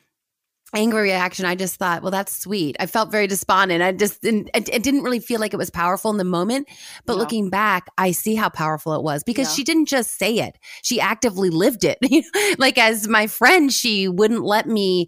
[0.73, 1.45] angry reaction.
[1.45, 2.75] I just thought, well, that's sweet.
[2.79, 3.81] I felt very despondent.
[3.81, 6.67] I just didn't, it, it didn't really feel like it was powerful in the moment.
[7.05, 9.55] But looking back, I see how powerful it was because yeah.
[9.55, 11.97] she didn't just say it, she actively lived it.
[12.59, 15.07] like as my friend, she wouldn't let me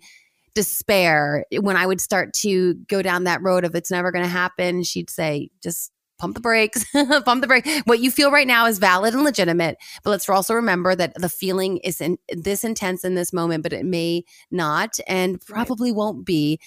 [0.56, 4.30] despair when I would start to go down that road of it's never going to
[4.30, 4.84] happen.
[4.84, 7.67] She'd say, just pump the brakes, pump the brake.
[7.86, 11.29] What you feel right now is valid and legitimate, but let's also remember that the
[11.29, 15.97] feeling is in, this intense in this moment, but it may not and probably right.
[15.97, 16.60] won't be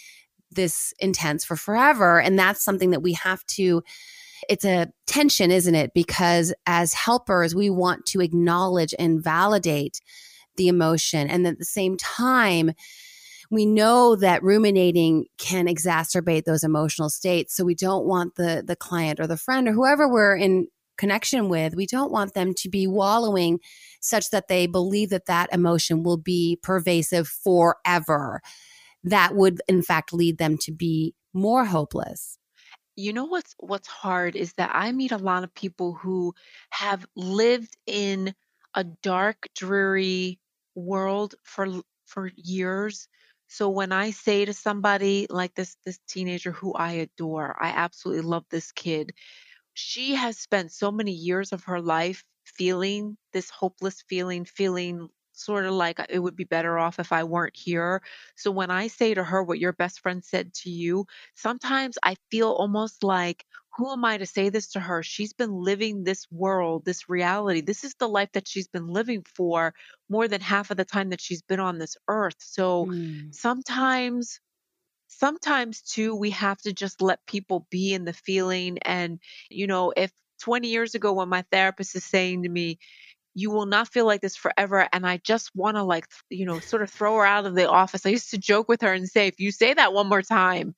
[0.50, 2.20] this intense for forever.
[2.20, 3.82] And that's something that we have to
[4.48, 5.94] it's a tension, isn't it?
[5.94, 10.00] Because as helpers, we want to acknowledge and validate
[10.56, 11.28] the emotion.
[11.28, 12.72] And at the same time,
[13.52, 17.54] we know that ruminating can exacerbate those emotional states.
[17.54, 21.50] So we don't want the the client or the friend or whoever we're in connection
[21.50, 23.60] with, we don't want them to be wallowing
[24.00, 28.40] such that they believe that that emotion will be pervasive forever.
[29.04, 32.38] That would in fact lead them to be more hopeless.
[32.96, 36.32] You know what's what's hard is that I meet a lot of people who
[36.70, 38.34] have lived in
[38.74, 40.38] a dark, dreary
[40.74, 41.66] world for
[42.06, 43.08] for years
[43.52, 48.22] so when I say to somebody like this this teenager who I adore, I absolutely
[48.24, 49.12] love this kid.
[49.74, 55.64] She has spent so many years of her life feeling this hopeless feeling, feeling sort
[55.66, 58.02] of like it would be better off if I weren't here.
[58.36, 62.16] So when I say to her what your best friend said to you, sometimes I
[62.30, 65.02] feel almost like, who am I to say this to her?
[65.02, 67.62] She's been living this world, this reality.
[67.62, 69.74] This is the life that she's been living for
[70.11, 72.37] more than half of the time that she's been on this earth.
[72.38, 73.35] So mm.
[73.35, 74.40] sometimes
[75.08, 79.92] sometimes too we have to just let people be in the feeling and you know
[79.94, 82.78] if 20 years ago when my therapist is saying to me
[83.35, 84.87] you will not feel like this forever.
[84.92, 87.68] And I just want to like, you know, sort of throw her out of the
[87.68, 88.05] office.
[88.05, 90.75] I used to joke with her and say, if you say that one more time,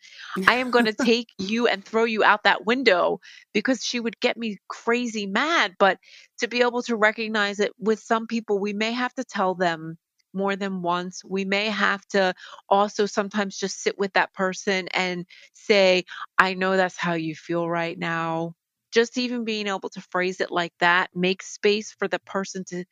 [0.46, 3.20] I am going to take you and throw you out that window
[3.52, 5.74] because she would get me crazy mad.
[5.78, 5.98] But
[6.38, 9.98] to be able to recognize it with some people, we may have to tell them
[10.32, 11.22] more than once.
[11.24, 12.34] We may have to
[12.68, 16.04] also sometimes just sit with that person and say,
[16.38, 18.54] I know that's how you feel right now
[18.94, 22.84] just even being able to phrase it like that makes space for the person to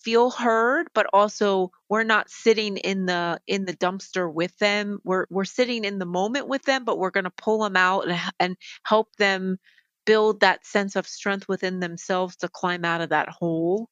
[0.00, 4.98] feel heard but also we're not sitting in the in the dumpster with them.
[5.04, 8.08] We're we're sitting in the moment with them but we're going to pull them out
[8.08, 9.58] and, and help them
[10.06, 13.88] build that sense of strength within themselves to climb out of that hole.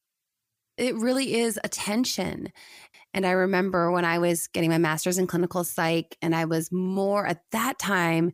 [0.77, 2.53] It really is attention
[3.15, 6.73] and i remember when i was getting my master's in clinical psych and i was
[6.73, 8.33] more at that time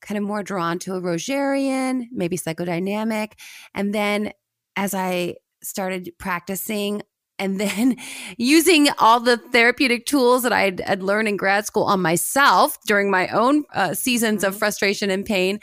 [0.00, 3.32] kind of more drawn to a Rogerian, maybe psychodynamic.
[3.74, 4.32] And then
[4.76, 7.02] as I started practicing,
[7.38, 7.96] and then
[8.38, 13.10] using all the therapeutic tools that I'd, I'd, learned in grad school on myself during
[13.10, 14.58] my own uh, seasons of mm-hmm.
[14.58, 15.60] frustration and pain,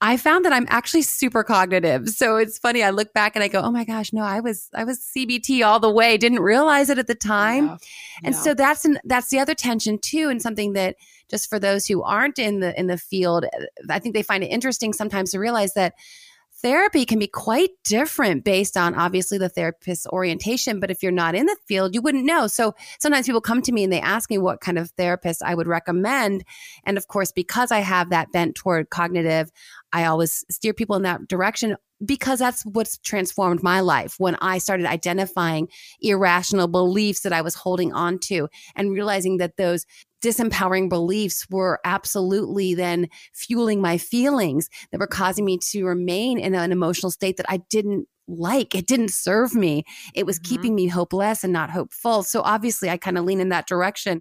[0.00, 2.08] I found that I'm actually super cognitive.
[2.10, 2.82] So it's funny.
[2.82, 5.64] I look back and I go, "Oh my gosh, no, I was I was CBT
[5.64, 6.18] all the way.
[6.18, 7.76] Didn't realize it at the time." Yeah.
[8.24, 8.40] And yeah.
[8.40, 10.96] so that's an, that's the other tension too, and something that
[11.30, 14.44] just for those who aren't in the in the field, uh, I think they find
[14.44, 15.94] it interesting sometimes to realize that
[16.62, 20.80] therapy can be quite different based on obviously the therapist's orientation.
[20.80, 22.46] But if you're not in the field, you wouldn't know.
[22.46, 25.54] So sometimes people come to me and they ask me what kind of therapist I
[25.54, 26.44] would recommend.
[26.84, 29.50] And of course, because I have that bent toward cognitive,
[29.92, 34.58] I always steer people in that direction because that's what's transformed my life when I
[34.58, 35.68] started identifying
[36.00, 39.86] irrational beliefs that I was holding on to and realizing that those
[40.26, 46.54] disempowering beliefs were absolutely then fueling my feelings that were causing me to remain in
[46.54, 48.74] an emotional state that I didn't like.
[48.74, 49.84] It didn't serve me.
[50.14, 50.54] It was mm-hmm.
[50.54, 52.24] keeping me hopeless and not hopeful.
[52.24, 54.20] So obviously, I kind of lean in that direction.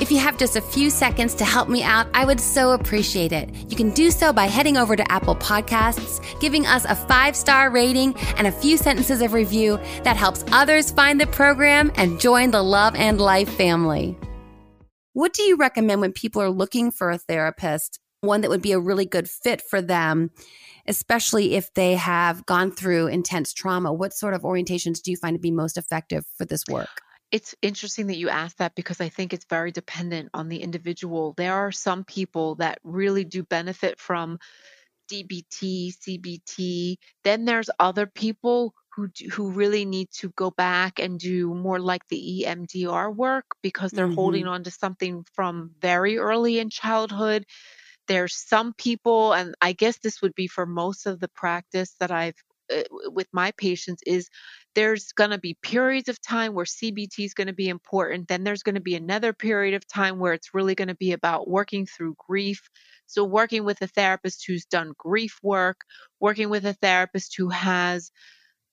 [0.00, 3.32] If you have just a few seconds to help me out, I would so appreciate
[3.32, 3.50] it.
[3.68, 7.68] You can do so by heading over to Apple Podcasts, giving us a five star
[7.68, 12.52] rating and a few sentences of review that helps others find the program and join
[12.52, 14.16] the Love and Life family.
[15.18, 18.70] What do you recommend when people are looking for a therapist, one that would be
[18.70, 20.30] a really good fit for them,
[20.86, 23.92] especially if they have gone through intense trauma?
[23.92, 27.00] What sort of orientations do you find to be most effective for this work?
[27.32, 31.34] It's interesting that you asked that because I think it's very dependent on the individual.
[31.36, 34.38] There are some people that really do benefit from
[35.10, 36.94] DBT, CBT.
[37.24, 42.02] Then there's other people who who really need to go back and do more like
[42.08, 44.14] the EMDR work because they're mm-hmm.
[44.14, 47.44] holding on to something from very early in childhood.
[48.06, 52.10] There's some people and I guess this would be for most of the practice that
[52.10, 52.34] I've
[52.74, 52.82] uh,
[53.12, 54.28] with my patients is
[54.74, 58.28] there's going to be periods of time where CBT is going to be important.
[58.28, 61.12] Then there's going to be another period of time where it's really going to be
[61.12, 62.60] about working through grief.
[63.06, 65.80] So, working with a therapist who's done grief work,
[66.20, 68.10] working with a therapist who has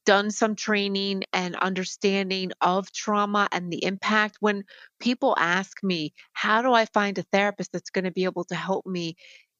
[0.05, 4.37] done some training and understanding of trauma and the impact.
[4.39, 4.63] When
[4.99, 8.55] people ask me, How do I find a therapist that's going to be able to
[8.55, 9.15] help me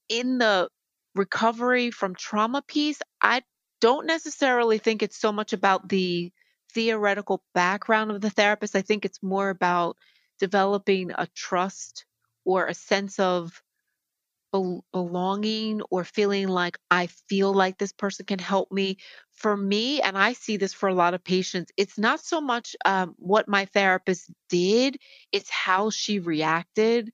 [0.08, 0.68] in the
[1.14, 3.00] recovery from trauma piece?
[3.22, 3.42] I
[3.80, 6.32] don't necessarily think it's so much about the
[6.72, 8.76] theoretical background of the therapist.
[8.76, 9.96] I think it's more about
[10.38, 12.04] developing a trust
[12.44, 13.62] or a sense of
[14.52, 18.98] belonging or feeling like I feel like this person can help me.
[19.32, 22.74] For me, and I see this for a lot of patients, it's not so much
[22.86, 24.96] um, what my therapist did,
[25.30, 27.12] it's how she reacted.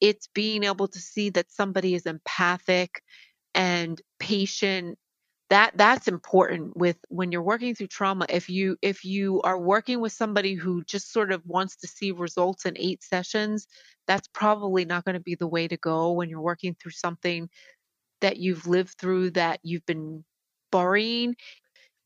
[0.00, 3.02] It's being able to see that somebody is empathic
[3.54, 4.98] and patient
[5.54, 10.00] that that's important with when you're working through trauma if you if you are working
[10.00, 13.68] with somebody who just sort of wants to see results in 8 sessions
[14.08, 17.48] that's probably not going to be the way to go when you're working through something
[18.20, 20.24] that you've lived through that you've been
[20.72, 21.36] burying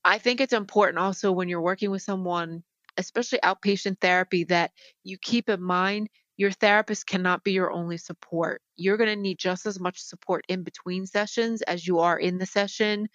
[0.04, 2.62] i think it's important also when you're working with someone
[2.98, 4.72] especially outpatient therapy that
[5.04, 8.62] you keep in mind your therapist cannot be your only support.
[8.76, 12.38] You're going to need just as much support in between sessions as you are in
[12.38, 13.08] the session.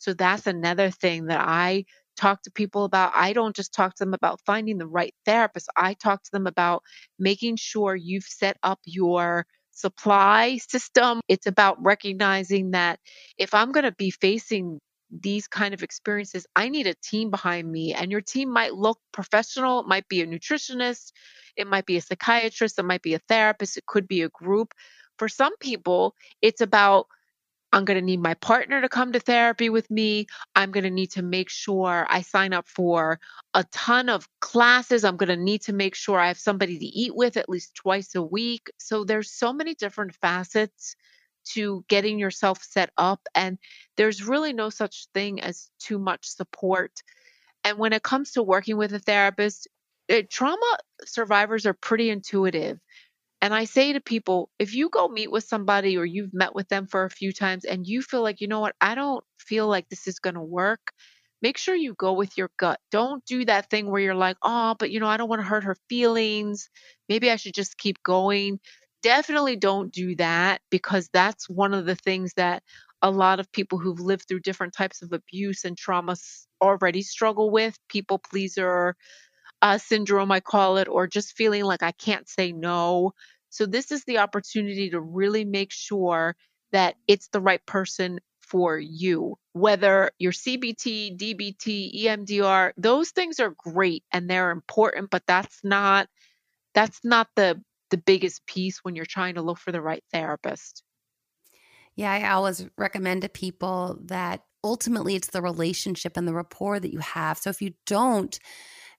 [0.00, 1.84] So that's another thing that I
[2.16, 3.12] talk to people about.
[3.14, 6.46] I don't just talk to them about finding the right therapist, I talk to them
[6.46, 6.82] about
[7.18, 11.20] making sure you've set up your supply system.
[11.28, 12.98] It's about recognizing that
[13.38, 14.80] if I'm going to be facing
[15.10, 17.92] these kind of experiences, I need a team behind me.
[17.94, 21.12] And your team might look professional, it might be a nutritionist,
[21.56, 24.72] it might be a psychiatrist, it might be a therapist, it could be a group.
[25.18, 27.06] For some people, it's about
[27.72, 30.26] I'm going to need my partner to come to therapy with me.
[30.56, 33.20] I'm going to need to make sure I sign up for
[33.54, 35.04] a ton of classes.
[35.04, 37.74] I'm going to need to make sure I have somebody to eat with at least
[37.74, 38.70] twice a week.
[38.78, 40.96] So there's so many different facets
[41.52, 43.58] to getting yourself set up and
[43.96, 46.92] there's really no such thing as too much support.
[47.64, 49.68] And when it comes to working with a therapist,
[50.08, 52.78] it, trauma survivors are pretty intuitive.
[53.42, 56.68] And I say to people, if you go meet with somebody or you've met with
[56.68, 59.66] them for a few times and you feel like, you know what, I don't feel
[59.66, 60.92] like this is going to work,
[61.40, 62.78] make sure you go with your gut.
[62.90, 65.46] Don't do that thing where you're like, oh, but you know, I don't want to
[65.48, 66.68] hurt her feelings.
[67.08, 68.60] Maybe I should just keep going.
[69.02, 72.62] Definitely don't do that because that's one of the things that
[73.00, 76.16] a lot of people who've lived through different types of abuse and trauma
[76.60, 78.94] already struggle with people pleaser
[79.62, 83.12] uh, syndrome, I call it, or just feeling like I can't say no.
[83.50, 86.36] So, this is the opportunity to really make sure
[86.72, 89.36] that it's the right person for you.
[89.52, 96.08] Whether you're CBT, DBT, EMDR, those things are great and they're important, but that's not
[96.74, 100.82] that's not the the biggest piece when you're trying to look for the right therapist.
[101.96, 106.92] Yeah, I always recommend to people that ultimately it's the relationship and the rapport that
[106.92, 107.38] you have.
[107.38, 108.38] So if you don't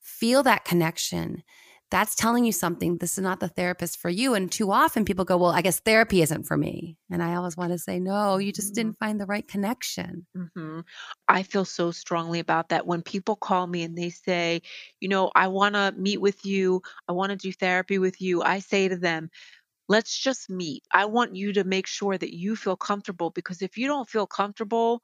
[0.02, 1.44] feel that connection,
[1.92, 2.98] that's telling you something.
[2.98, 4.34] This is not the therapist for you.
[4.34, 6.98] And too often people go, Well, I guess therapy isn't for me.
[7.12, 9.06] And I always want to say, No, you just didn't mm-hmm.
[9.06, 10.26] find the right connection.
[10.36, 10.80] Mm-hmm.
[11.28, 12.88] I feel so strongly about that.
[12.88, 14.62] When people call me and they say,
[15.02, 18.42] You know, I want to meet with you, I want to do therapy with you,
[18.42, 19.30] I say to them,
[19.92, 20.84] Let's just meet.
[20.94, 24.26] I want you to make sure that you feel comfortable because if you don't feel
[24.26, 25.02] comfortable,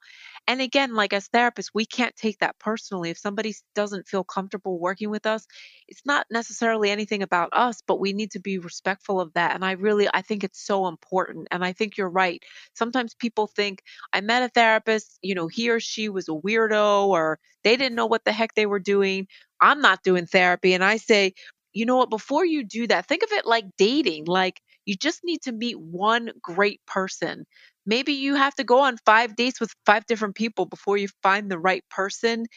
[0.48, 3.10] and again, like as therapists, we can't take that personally.
[3.10, 5.46] If somebody doesn't feel comfortable working with us,
[5.90, 9.56] it's not necessarily anything about us, but we need to be respectful of that.
[9.56, 11.50] And I really, I think it's so important.
[11.52, 12.42] And I think you're right.
[12.74, 13.84] Sometimes people think,
[14.14, 17.96] I met a therapist, you know, he or she was a weirdo or they didn't
[17.96, 19.28] know what the heck they were doing.
[19.60, 20.74] I'm not doing therapy.
[20.74, 21.34] And I say,
[21.74, 24.26] you know what, before you do that, think of it like dating.
[24.26, 27.46] Like you just need to meet one great person.
[27.86, 31.52] Maybe you have to go on five dates with five different people before you find
[31.52, 32.48] the right person.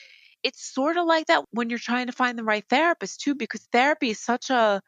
[0.43, 3.69] It's sort of like that when you're trying to find the right therapist, too, because
[3.73, 4.83] therapy is such a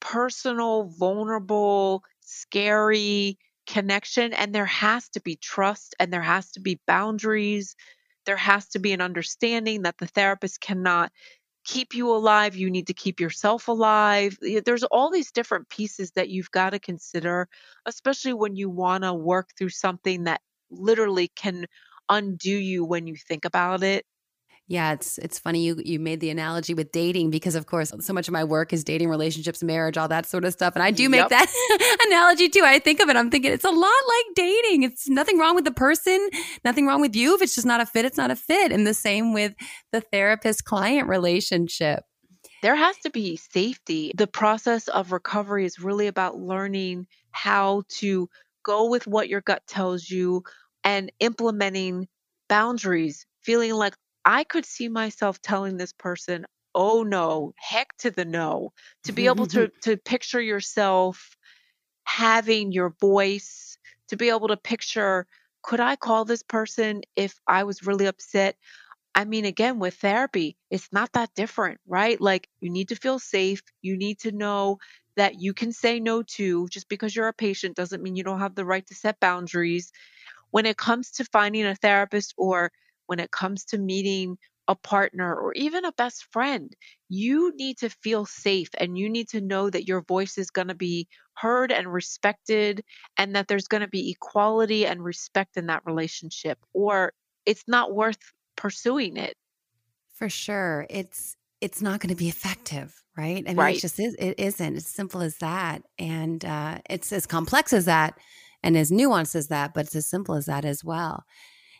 [0.00, 4.32] personal, vulnerable, scary connection.
[4.34, 7.76] And there has to be trust and there has to be boundaries.
[8.26, 11.12] There has to be an understanding that the therapist cannot
[11.66, 12.56] keep you alive.
[12.56, 14.38] You need to keep yourself alive.
[14.64, 17.48] There's all these different pieces that you've got to consider,
[17.86, 20.40] especially when you want to work through something that
[20.70, 21.66] literally can
[22.08, 24.06] undo you when you think about it.
[24.68, 28.12] Yeah, it's it's funny you you made the analogy with dating because of course so
[28.12, 30.74] much of my work is dating, relationships, marriage, all that sort of stuff.
[30.74, 31.28] And I do make yep.
[31.28, 32.62] that analogy too.
[32.64, 34.82] I think of it, I'm thinking it's a lot like dating.
[34.82, 36.30] It's nothing wrong with the person,
[36.64, 37.36] nothing wrong with you.
[37.36, 38.72] If it's just not a fit, it's not a fit.
[38.72, 39.54] And the same with
[39.92, 42.02] the therapist client relationship.
[42.62, 44.10] There has to be safety.
[44.16, 48.28] The process of recovery is really about learning how to
[48.64, 50.42] go with what your gut tells you
[50.82, 52.08] and implementing
[52.48, 53.94] boundaries, feeling like
[54.26, 58.72] I could see myself telling this person, oh no, heck to the no,
[59.04, 59.66] to be able mm-hmm.
[59.80, 61.36] to, to picture yourself
[62.02, 65.26] having your voice, to be able to picture,
[65.62, 68.56] could I call this person if I was really upset?
[69.14, 72.20] I mean, again, with therapy, it's not that different, right?
[72.20, 73.62] Like you need to feel safe.
[73.80, 74.78] You need to know
[75.16, 78.40] that you can say no to just because you're a patient doesn't mean you don't
[78.40, 79.92] have the right to set boundaries.
[80.50, 82.72] When it comes to finding a therapist or
[83.06, 84.36] when it comes to meeting
[84.68, 86.74] a partner or even a best friend,
[87.08, 90.68] you need to feel safe and you need to know that your voice is going
[90.68, 92.82] to be heard and respected
[93.16, 97.12] and that there's going to be equality and respect in that relationship or
[97.44, 98.18] it's not worth
[98.56, 99.36] pursuing it.
[100.14, 100.86] For sure.
[100.90, 103.42] It's it's not going to be effective, right?
[103.46, 103.76] I mean, right.
[103.76, 104.14] it just is.
[104.18, 104.76] It isn't.
[104.76, 108.18] It's simple as that, and uh, it's as complex as that,
[108.62, 111.24] and as nuanced as that, but it's as simple as that as well.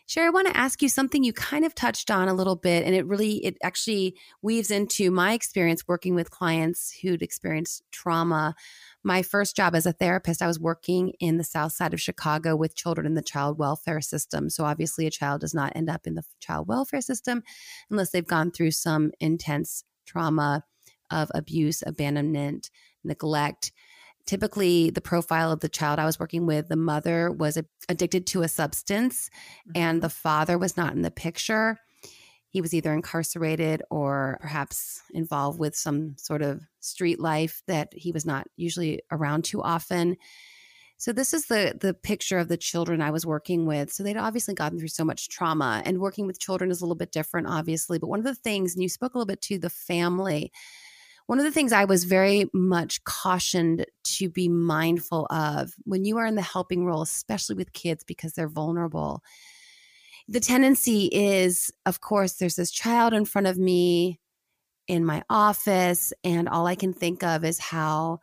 [0.09, 2.85] Shari, I want to ask you something you kind of touched on a little bit,
[2.85, 8.55] and it really, it actually weaves into my experience working with clients who'd experienced trauma.
[9.03, 12.55] My first job as a therapist, I was working in the south side of Chicago
[12.55, 14.49] with children in the child welfare system.
[14.49, 17.43] So, obviously, a child does not end up in the child welfare system
[17.89, 20.63] unless they've gone through some intense trauma
[21.11, 22.69] of abuse, abandonment,
[23.03, 23.73] neglect
[24.27, 27.57] typically the profile of the child I was working with, the mother was
[27.89, 29.29] addicted to a substance
[29.73, 30.01] and mm-hmm.
[30.01, 31.79] the father was not in the picture.
[32.49, 38.11] He was either incarcerated or perhaps involved with some sort of street life that he
[38.11, 40.17] was not usually around too often.
[40.99, 43.93] So this is the the picture of the children I was working with.
[43.93, 46.95] So they'd obviously gotten through so much trauma and working with children is a little
[46.95, 49.59] bit different obviously, but one of the things and you spoke a little bit to
[49.59, 50.51] the family
[51.27, 56.17] one of the things I was very much cautioned to be mindful of when you
[56.17, 59.21] are in the helping role, especially with kids because they're vulnerable,
[60.29, 64.19] the tendency is, of course, there's this child in front of me
[64.87, 68.19] in my office, and all I can think of is how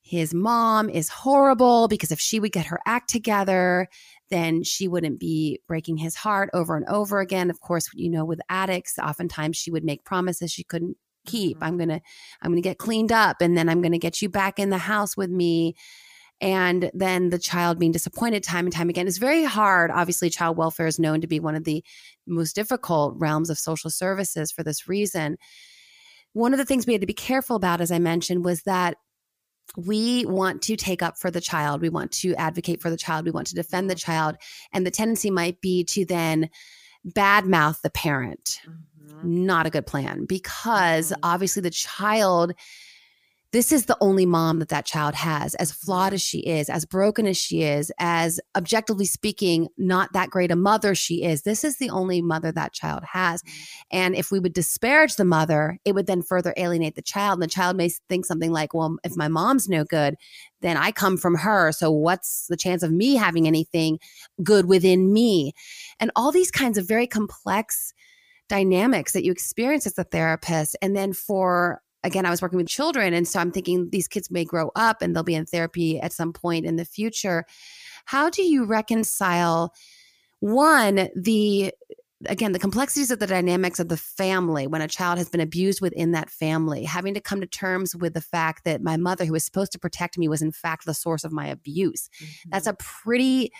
[0.00, 3.88] his mom is horrible because if she would get her act together,
[4.30, 7.50] then she wouldn't be breaking his heart over and over again.
[7.50, 10.96] Of course, you know, with addicts, oftentimes she would make promises she couldn't
[11.26, 11.58] keep.
[11.60, 12.00] I'm going to
[12.40, 14.70] I'm going to get cleaned up and then I'm going to get you back in
[14.70, 15.74] the house with me
[16.42, 19.92] and then the child being disappointed time and time again is very hard.
[19.92, 21.84] Obviously, child welfare is known to be one of the
[22.26, 25.38] most difficult realms of social services for this reason.
[26.32, 28.96] One of the things we had to be careful about, as I mentioned, was that
[29.76, 31.80] we want to take up for the child.
[31.80, 33.24] We want to advocate for the child.
[33.24, 34.36] We want to defend the child.
[34.72, 36.50] And the tendency might be to then
[37.06, 38.58] badmouth the parent.
[38.66, 38.91] Mm-hmm.
[39.24, 41.20] Not a good plan because mm-hmm.
[41.22, 42.54] obviously the child
[43.52, 46.14] this is the only mom that that child has as flawed mm-hmm.
[46.14, 50.56] as she is as broken as she is as objectively speaking not that great a
[50.56, 53.98] mother she is this is the only mother that child has mm-hmm.
[53.98, 57.42] and if we would disparage the mother it would then further alienate the child and
[57.42, 60.16] the child may think something like well if my mom's no good
[60.60, 63.98] then i come from her so what's the chance of me having anything
[64.42, 65.52] good within me
[66.00, 67.92] and all these kinds of very complex
[68.52, 72.68] dynamics that you experience as a therapist and then for again, I was working with
[72.68, 73.14] children.
[73.14, 76.12] And so I'm thinking these kids may grow up and they'll be in therapy at
[76.12, 77.44] some point in the future.
[78.04, 79.72] How do you reconcile
[80.40, 81.72] one, the
[82.26, 85.80] again, the complexities of the dynamics of the family when a child has been abused
[85.80, 89.32] within that family, having to come to terms with the fact that my mother, who
[89.32, 92.08] was supposed to protect me, was in fact the source of my abuse.
[92.20, 92.50] Mm-hmm.
[92.50, 93.52] That's a pretty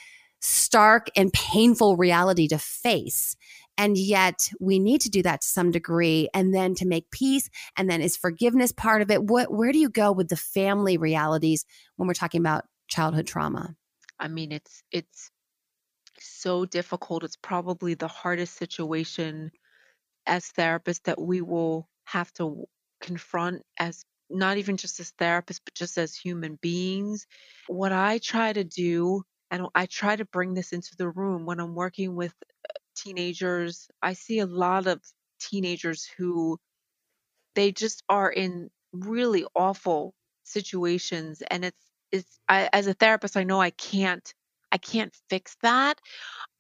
[0.43, 3.37] stark and painful reality to face.
[3.79, 7.49] And yet we need to do that to some degree and then to make peace.
[7.77, 9.25] And then is forgiveness part of it?
[9.25, 11.65] What, where do you go with the family realities
[11.97, 13.75] when we're talking about childhood trauma?
[14.19, 15.31] I mean, it's, it's
[16.19, 17.25] so difficult.
[17.25, 19.51] It's probably the hardest situation
[20.27, 22.65] as therapists that we will have to
[23.01, 27.27] confront as not even just as therapists, but just as human beings.
[27.67, 31.61] What I try to do, and I try to bring this into the room when
[31.61, 32.35] I'm working with
[32.95, 33.89] teenagers.
[34.03, 35.01] I see a lot of
[35.41, 36.59] teenagers who
[37.55, 40.15] they just are in really awful
[40.45, 44.33] situations and it's it's I, as a therapist I know I can't
[44.71, 46.01] I can't fix that.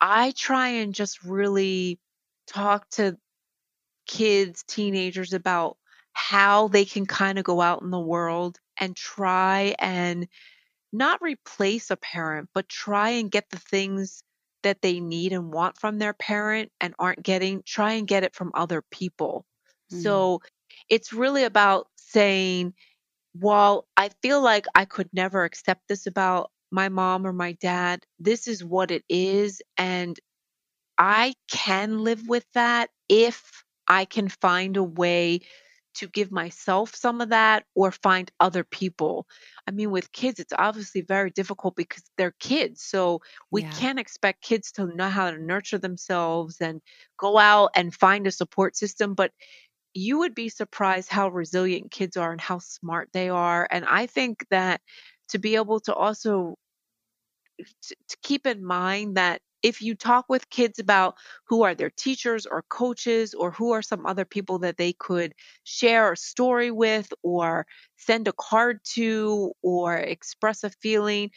[0.00, 1.98] I try and just really
[2.46, 3.16] talk to
[4.06, 5.78] kids, teenagers about
[6.12, 10.28] how they can kind of go out in the world and try and
[10.92, 14.22] not replace a parent, but try and get the things
[14.62, 18.34] that they need and want from their parent and aren't getting, try and get it
[18.34, 19.44] from other people.
[19.92, 20.02] Mm.
[20.02, 20.40] So
[20.88, 22.74] it's really about saying,
[23.34, 28.04] while I feel like I could never accept this about my mom or my dad,
[28.18, 29.62] this is what it is.
[29.76, 30.18] And
[30.98, 35.40] I can live with that if I can find a way
[35.94, 39.26] to give myself some of that or find other people.
[39.66, 42.82] I mean, with kids, it's obviously very difficult because they're kids.
[42.82, 43.20] So
[43.50, 43.70] we yeah.
[43.72, 46.80] can't expect kids to know how to nurture themselves and
[47.18, 49.14] go out and find a support system.
[49.14, 49.32] But
[49.94, 53.68] you would be surprised how resilient kids are and how smart they are.
[53.70, 54.80] And I think that
[55.28, 56.56] to be able to also
[57.58, 61.14] to, to keep in mind that if you talk with kids about
[61.46, 65.34] who are their teachers or coaches or who are some other people that they could
[65.64, 71.30] share a story with or send a card to or express a feeling,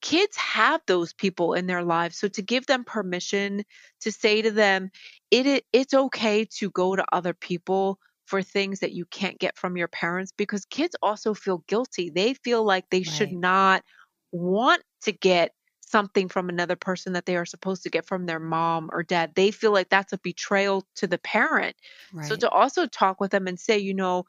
[0.00, 2.18] kids have those people in their lives.
[2.18, 3.64] So to give them permission
[4.00, 4.90] to say to them,
[5.30, 9.56] it, it it's okay to go to other people for things that you can't get
[9.58, 12.10] from your parents because kids also feel guilty.
[12.10, 13.06] They feel like they right.
[13.06, 13.82] should not
[14.32, 15.52] want to get
[15.90, 19.32] something from another person that they are supposed to get from their mom or dad.
[19.34, 21.76] They feel like that's a betrayal to the parent.
[22.12, 22.26] Right.
[22.26, 24.24] So to also talk with them and say, you know,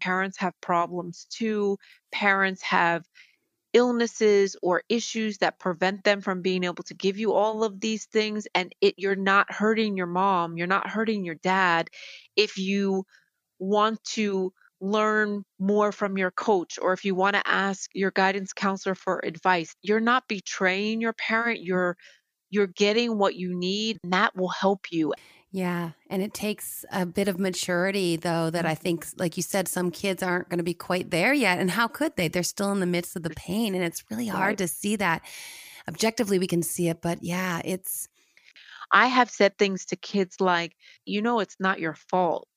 [0.00, 1.78] parents have problems too.
[2.12, 3.04] Parents have
[3.72, 8.06] illnesses or issues that prevent them from being able to give you all of these
[8.06, 11.90] things and it you're not hurting your mom, you're not hurting your dad
[12.34, 13.04] if you
[13.58, 18.52] want to learn more from your coach or if you want to ask your guidance
[18.52, 21.96] counselor for advice you're not betraying your parent you're
[22.50, 25.12] you're getting what you need and that will help you.
[25.50, 29.20] Yeah and it takes a bit of maturity though that i think mm-hmm.
[29.20, 32.16] like you said some kids aren't going to be quite there yet and how could
[32.16, 32.28] they?
[32.28, 34.58] They're still in the midst of the pain and it's really hard right.
[34.58, 35.22] to see that.
[35.88, 38.08] Objectively we can see it but yeah it's
[38.90, 40.74] I have said things to kids like,
[41.04, 42.48] you know, it's not your fault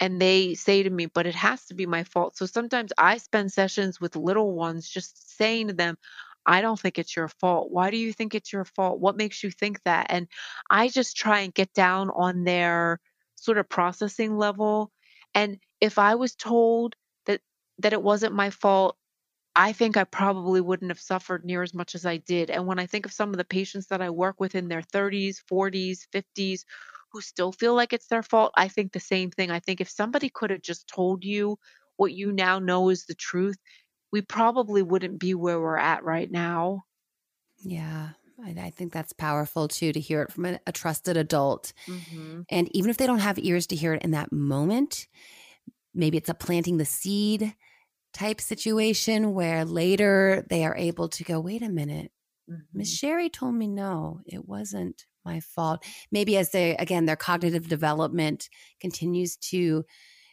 [0.00, 2.36] and they say to me, but it has to be my fault.
[2.36, 5.98] So sometimes I spend sessions with little ones just saying to them,
[6.46, 7.70] I don't think it's your fault.
[7.70, 8.98] Why do you think it's your fault?
[9.00, 10.06] What makes you think that?
[10.08, 10.26] And
[10.70, 12.98] I just try and get down on their
[13.36, 14.90] sort of processing level.
[15.34, 16.96] And if I was told
[17.26, 17.42] that
[17.78, 18.96] that it wasn't my fault,
[19.56, 22.50] I think I probably wouldn't have suffered near as much as I did.
[22.50, 24.82] And when I think of some of the patients that I work with in their
[24.82, 26.64] 30s, 40s, 50s
[27.12, 29.50] who still feel like it's their fault, I think the same thing.
[29.50, 31.58] I think if somebody could have just told you
[31.96, 33.58] what you now know is the truth,
[34.12, 36.84] we probably wouldn't be where we're at right now.
[37.58, 38.10] Yeah.
[38.42, 41.74] I think that's powerful too to hear it from a, a trusted adult.
[41.86, 42.42] Mm-hmm.
[42.48, 45.08] And even if they don't have ears to hear it in that moment,
[45.94, 47.54] maybe it's a planting the seed
[48.12, 52.12] type situation where later they are able to go, wait a minute,
[52.72, 53.06] Miss mm-hmm.
[53.06, 55.84] Shari told me no, it wasn't my fault.
[56.10, 58.48] Maybe as they again their cognitive development
[58.80, 59.84] continues to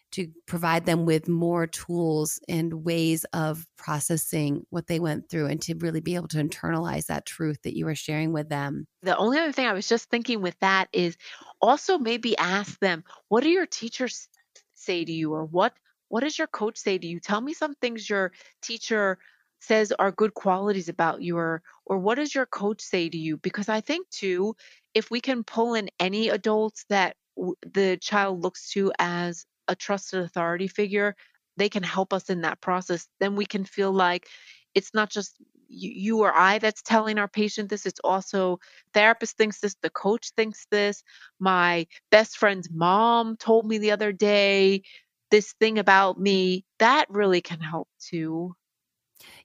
[0.10, 5.62] to provide them with more tools and ways of processing what they went through and
[5.62, 8.88] to really be able to internalize that truth that you were sharing with them.
[9.04, 11.18] The only other thing I was just thinking with that is
[11.62, 14.30] also maybe ask them, what do your teachers
[14.76, 15.74] say to you or what
[16.10, 17.20] what does your coach say to you?
[17.20, 18.32] Tell me some things your
[18.62, 19.18] teacher
[19.60, 23.70] says are good qualities about you or what does your coach say to you because
[23.70, 24.56] i think too
[24.94, 29.76] if we can pull in any adults that w- the child looks to as a
[29.76, 31.16] trusted authority figure
[31.58, 34.28] they can help us in that process then we can feel like
[34.76, 35.36] it's not just
[35.70, 37.86] you or I that's telling our patient this.
[37.86, 38.60] It's also
[38.94, 41.04] therapist thinks this, the coach thinks this.
[41.40, 44.84] My best friend's mom told me the other day
[45.30, 46.64] this thing about me.
[46.80, 48.56] That really can help too.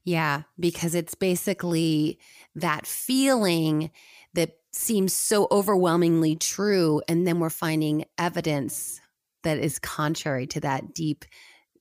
[0.05, 2.19] Yeah, because it's basically
[2.57, 3.91] that feeling
[4.35, 7.03] that seems so overwhelmingly true.
[7.09, 9.01] And then we're finding evidence
[9.45, 11.25] that is contrary to that deep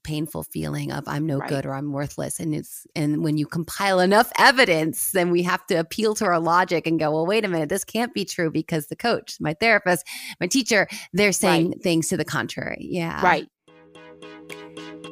[0.03, 1.49] painful feeling of I'm no right.
[1.49, 2.39] good or I'm worthless.
[2.39, 6.39] And it's and when you compile enough evidence, then we have to appeal to our
[6.39, 9.53] logic and go, well, wait a minute, this can't be true because the coach, my
[9.53, 10.05] therapist,
[10.39, 11.83] my teacher, they're saying right.
[11.83, 12.87] things to the contrary.
[12.89, 13.21] Yeah.
[13.23, 13.47] Right.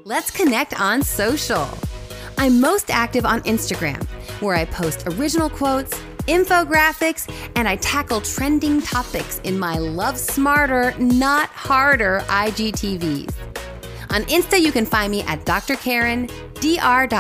[0.06, 1.70] Let's connect on social.
[2.40, 4.02] I'm most active on Instagram,
[4.42, 10.96] where I post original quotes, infographics, and I tackle trending topics in my Love Smarter,
[11.00, 13.34] Not Harder IGTVs.
[14.12, 15.76] On Insta, you can find me at Dr.
[15.76, 16.30] Karin,
[16.62, 17.18] dr.karin.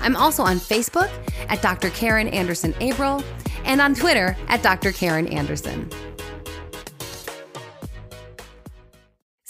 [0.00, 1.10] I'm also on Facebook
[1.48, 1.90] at Dr.
[1.90, 3.24] Karin Anderson Abrell
[3.64, 4.92] and on Twitter at Dr.
[4.92, 5.90] Karin Anderson.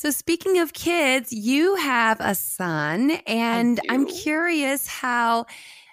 [0.03, 5.46] So, speaking of kids, you have a son, and I'm curious how,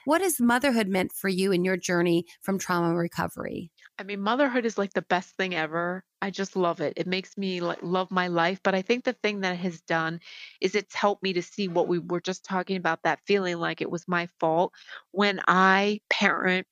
[0.05, 3.69] what has motherhood meant for you in your journey from trauma recovery?
[3.99, 6.03] I mean, motherhood is like the best thing ever.
[6.23, 6.93] I just love it.
[6.97, 8.59] It makes me like love my life.
[8.63, 10.21] But I think the thing that it has done
[10.59, 13.79] is it's helped me to see what we were just talking about that feeling like
[13.79, 14.73] it was my fault
[15.11, 16.65] when I parent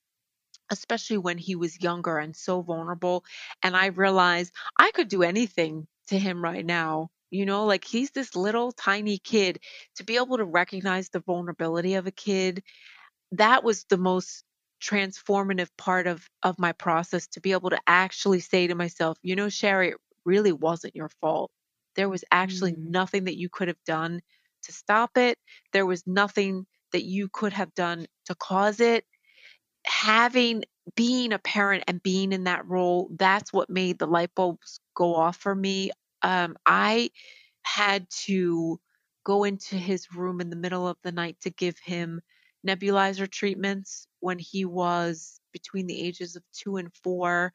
[0.72, 3.24] especially when he was younger and so vulnerable.
[3.62, 7.10] And I realized I could do anything to him right now.
[7.30, 9.60] You know, like he's this little tiny kid.
[9.98, 12.64] To be able to recognize the vulnerability of a kid,
[13.34, 14.44] that was the most
[14.82, 19.36] transformative part of of my process to be able to actually say to myself, you
[19.36, 21.52] know, Shari, it really wasn't your fault.
[21.96, 22.90] There was actually mm.
[22.90, 24.22] nothing that you could have done
[24.64, 25.38] to stop it.
[25.74, 29.06] There was nothing that you could have done to cause it
[29.88, 30.64] having
[30.96, 35.16] being a parent and being in that role, that's what made the light bulbs go
[35.16, 35.92] off for me.
[36.28, 37.12] Um, I
[37.64, 38.82] had to
[39.24, 42.22] go into his room in the middle of the night to give him
[42.68, 47.54] nebulizer treatments when he was between the ages of two and four.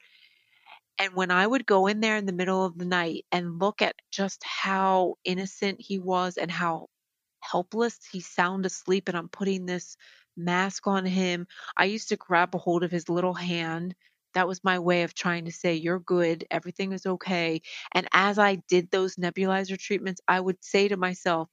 [0.98, 3.82] And when I would go in there in the middle of the night and look
[3.82, 6.88] at just how innocent he was and how
[7.40, 9.96] helpless he's sound asleep, and I'm putting this
[10.36, 11.46] mask on him.
[11.76, 13.94] I used to grab a hold of his little hand.
[14.34, 16.44] That was my way of trying to say, You're good.
[16.50, 17.62] Everything is okay.
[17.92, 21.48] And as I did those nebulizer treatments, I would say to myself,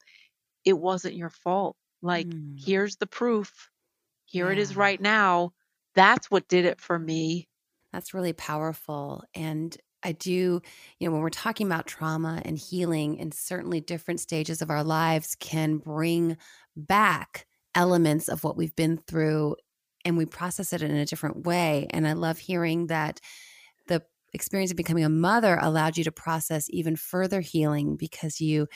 [0.66, 1.76] It wasn't your fault.
[2.02, 2.56] Like, mm.
[2.58, 3.70] here's the proof.
[4.26, 4.54] Here yeah.
[4.54, 5.52] it is right now.
[5.96, 7.48] That's what did it for me.
[7.92, 9.24] That's really powerful.
[9.34, 10.62] And I do,
[11.00, 14.84] you know, when we're talking about trauma and healing, and certainly different stages of our
[14.84, 16.38] lives can bring
[16.76, 19.56] back elements of what we've been through
[20.10, 21.88] and we process it in a different way.
[21.92, 23.22] And I love hearing that
[23.88, 24.02] the
[24.34, 28.68] experience of becoming a mother allowed you to process even further healing because you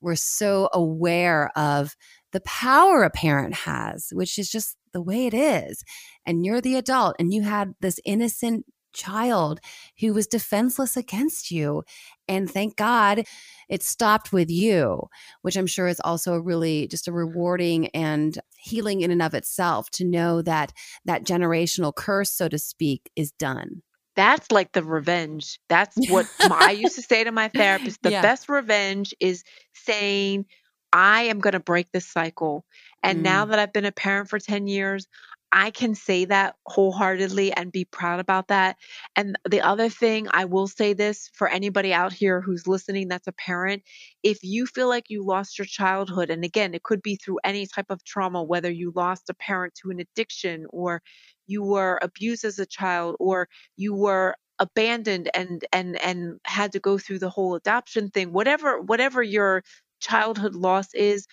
[0.00, 1.96] were so aware of
[2.32, 5.82] the power a parent has, which is just the way it is.
[6.26, 8.66] And you're the adult and you had this innocent
[8.96, 9.60] child
[10.00, 11.84] who was defenseless against you.
[12.26, 13.24] And thank God
[13.68, 15.02] it stopped with you,
[15.42, 19.90] which I'm sure is also really just a rewarding and healing in and of itself
[19.90, 20.72] to know that
[21.04, 23.82] that generational curse, so to speak, is done.
[24.16, 25.60] That's like the revenge.
[25.68, 28.00] That's what I used to say to my therapist.
[28.02, 28.22] The yeah.
[28.22, 29.44] best revenge is
[29.74, 30.46] saying,
[30.92, 32.64] I am going to break this cycle.
[33.02, 33.22] And mm.
[33.22, 35.06] now that I've been a parent for 10 years,
[35.52, 38.76] I can say that wholeheartedly and be proud about that.
[39.14, 43.28] And the other thing, I will say this for anybody out here who's listening that's
[43.28, 43.82] a parent,
[44.22, 47.66] if you feel like you lost your childhood, and again, it could be through any
[47.66, 51.00] type of trauma, whether you lost a parent to an addiction or
[51.46, 56.80] you were abused as a child or you were abandoned and and and had to
[56.80, 59.62] go through the whole adoption thing whatever whatever your
[60.00, 61.26] childhood loss is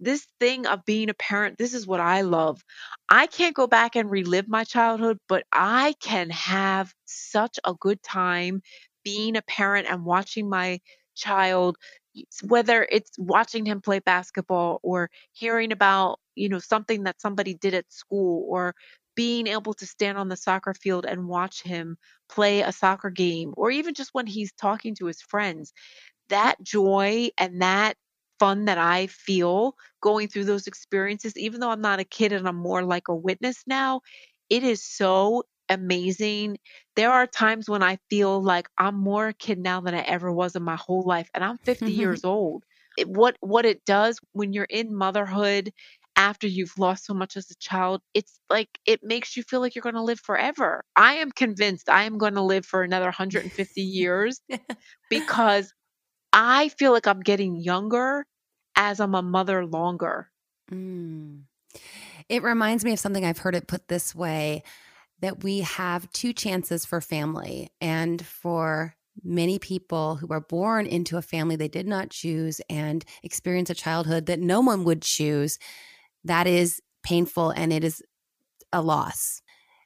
[0.00, 2.62] this thing of being a parent, this is what I love.
[3.08, 8.02] I can't go back and relive my childhood, but I can have such a good
[8.02, 8.62] time
[9.04, 10.80] being a parent and watching my
[11.14, 11.76] child
[12.42, 17.74] whether it's watching him play basketball or hearing about you know something that somebody did
[17.74, 18.74] at school or
[19.14, 21.96] being able to stand on the soccer field and watch him
[22.28, 25.72] play a soccer game or even just when he's talking to his friends
[26.28, 27.96] that joy and that
[28.38, 32.46] fun that I feel going through those experiences, even though I'm not a kid and
[32.48, 34.00] I'm more like a witness now,
[34.50, 36.58] it is so amazing.
[36.94, 40.32] There are times when I feel like I'm more a kid now than I ever
[40.32, 42.64] was in my whole life, and I'm 50 years old.
[42.96, 45.72] It, what what it does when you're in motherhood
[46.18, 49.74] after you've lost so much as a child, it's like it makes you feel like
[49.74, 50.82] you're going to live forever.
[50.96, 54.40] I am convinced I am going to live for another 150 years
[55.10, 55.72] because
[56.38, 58.26] I feel like I'm getting younger
[58.76, 60.28] as I'm a mother longer.
[60.70, 61.44] Mm.
[62.28, 64.62] It reminds me of something I've heard it put this way
[65.20, 67.70] that we have two chances for family.
[67.80, 73.02] And for many people who are born into a family they did not choose and
[73.22, 75.58] experience a childhood that no one would choose,
[76.22, 78.02] that is painful and it is
[78.74, 79.40] a loss.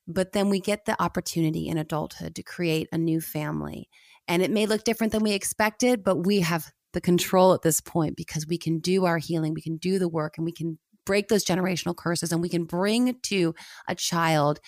[0.08, 3.88] But then we get the opportunity in adulthood to create a new family.
[4.28, 7.80] And it may look different than we expected, but we have the control at this
[7.80, 10.78] point because we can do our healing, we can do the work, and we can
[11.06, 13.54] break those generational curses and we can bring to
[13.88, 14.60] a child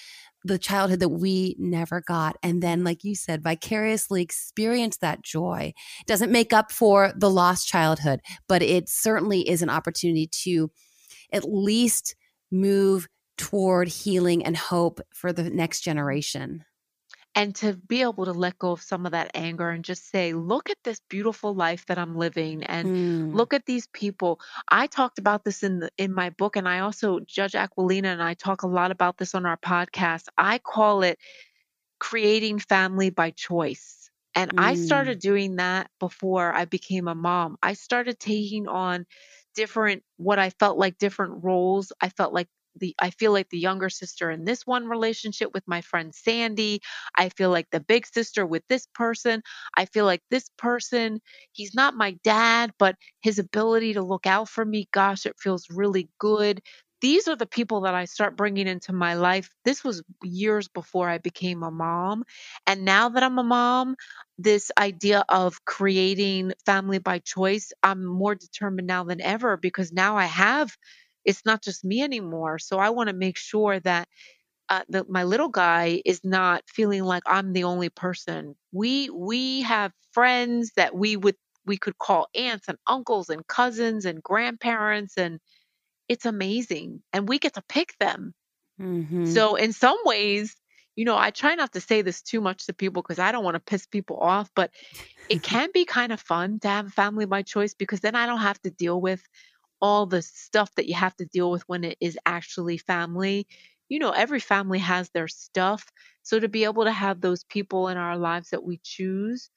[0.44, 2.36] the childhood that we never got.
[2.42, 5.72] And then, like you said, vicariously experience that joy.
[6.00, 10.70] It doesn't make up for the lost childhood, but it certainly is an opportunity to
[11.32, 12.16] at least
[12.50, 16.64] move toward healing and hope for the next generation.
[17.34, 20.32] And to be able to let go of some of that anger and just say,
[20.34, 23.32] look at this beautiful life that I'm living and Mm.
[23.32, 24.40] look at these people.
[24.70, 28.22] I talked about this in the in my book and I also Judge Aquilina and
[28.22, 30.26] I talk a lot about this on our podcast.
[30.38, 31.18] I call it
[31.98, 34.10] creating family by choice.
[34.34, 34.76] And I Mm.
[34.76, 37.56] started doing that before I became a mom.
[37.62, 39.06] I started taking on
[39.54, 41.92] different what I felt like different roles.
[42.00, 45.64] I felt like the I feel like the younger sister in this one relationship with
[45.66, 46.80] my friend Sandy.
[47.16, 49.42] I feel like the big sister with this person.
[49.76, 51.20] I feel like this person,
[51.52, 55.66] he's not my dad, but his ability to look out for me, gosh, it feels
[55.70, 56.60] really good.
[57.00, 59.50] These are the people that I start bringing into my life.
[59.64, 62.22] This was years before I became a mom.
[62.66, 63.96] And now that I'm a mom,
[64.38, 70.16] this idea of creating family by choice, I'm more determined now than ever because now
[70.16, 70.76] I have
[71.24, 72.58] it's not just me anymore.
[72.58, 74.08] So I want to make sure that
[74.68, 78.56] uh, that my little guy is not feeling like I'm the only person.
[78.72, 84.04] We we have friends that we would we could call aunts and uncles and cousins
[84.04, 85.40] and grandparents and
[86.08, 88.34] it's amazing and we get to pick them.
[88.78, 89.24] Mhm.
[89.24, 90.56] So in some ways,
[90.96, 93.44] you know, I try not to say this too much to people because I don't
[93.44, 94.72] want to piss people off, but
[95.28, 98.26] it can be kind of fun to have a family by choice because then I
[98.26, 99.22] don't have to deal with
[99.82, 103.46] all the stuff that you have to deal with when it is actually family.
[103.88, 105.84] You know, every family has their stuff.
[106.22, 109.50] So to be able to have those people in our lives that we choose,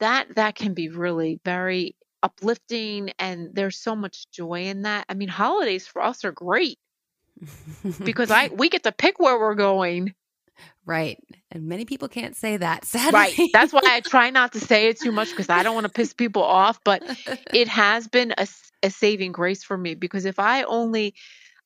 [0.00, 5.06] that that can be really very uplifting and there's so much joy in that.
[5.08, 6.78] I mean, holidays for us are great
[8.04, 10.14] because I we get to pick where we're going.
[10.84, 11.18] right.
[11.50, 13.18] And many people can't say that, sadly.
[13.18, 13.50] Right.
[13.52, 15.92] That's why I try not to say it too much because I don't want to
[15.92, 17.02] piss people off, but
[17.54, 18.46] it has been a,
[18.82, 21.14] a saving grace for me because if I only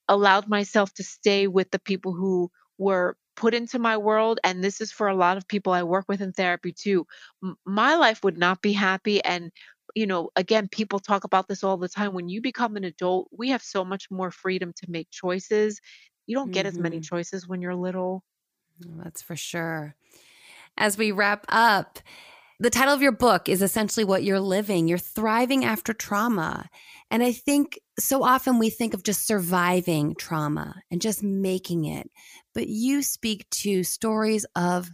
[0.08, 4.80] allowed myself to stay with the people who were put into my world, and this
[4.80, 7.06] is for a lot of people I work with in therapy too,
[7.42, 9.24] m- my life would not be happy.
[9.24, 9.50] And,
[9.94, 12.12] you know, again, people talk about this all the time.
[12.14, 15.80] When you become an adult, we have so much more freedom to make choices.
[16.26, 17.00] You don't get as many Mhm.
[17.00, 18.22] choices when you're little.
[18.80, 19.94] That's for sure.
[20.78, 22.00] As we wrap up,
[22.62, 24.86] the title of your book is essentially what you're living.
[24.86, 26.70] You're thriving after trauma.
[27.10, 32.08] And I think so often we think of just surviving trauma and just making it.
[32.54, 34.88] But you speak to stories of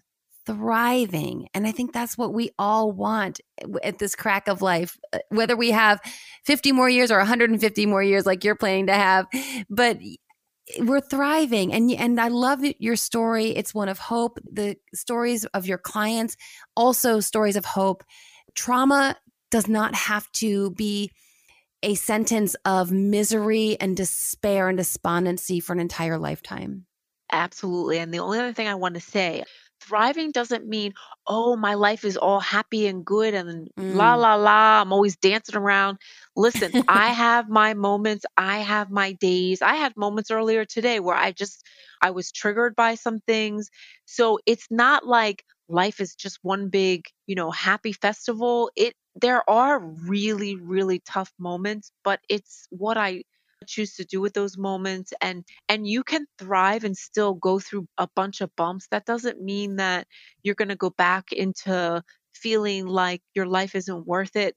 [0.47, 1.49] thriving.
[1.53, 3.43] And I think that's what we all want
[3.85, 6.01] at this crack of life, uh, whether we have
[6.47, 9.27] 50 more years or 150 more years like you're planning to have.
[9.69, 9.99] But
[10.81, 11.73] we're thriving.
[11.73, 13.51] And and I love your story.
[13.51, 14.39] It's one of hope.
[14.51, 16.37] The stories of your clients
[16.77, 18.05] also stories of hope.
[18.55, 19.17] Trauma
[19.51, 21.11] does not have to be
[21.83, 26.87] a sentence of misery and despair and despondency for an entire lifetime.
[27.31, 27.99] Absolutely.
[27.99, 29.45] And the only other thing I want to say,
[29.81, 30.93] thriving doesn't mean,
[31.27, 34.17] oh, my life is all happy and good and la Mm.
[34.17, 35.99] la la, I'm always dancing around.
[36.37, 39.63] Listen, I have my moments, I have my days.
[39.63, 41.65] I had moments earlier today where I just
[42.03, 43.71] I was triggered by some things.
[44.07, 48.71] So it's not like life is just one big, you know, happy festival.
[48.77, 53.25] It there are really really tough moments, but it's what I
[53.67, 57.87] choose to do with those moments and and you can thrive and still go through
[57.99, 60.07] a bunch of bumps that doesn't mean that
[60.43, 62.03] you're going to go back into
[62.35, 64.55] feeling like your life isn't worth it.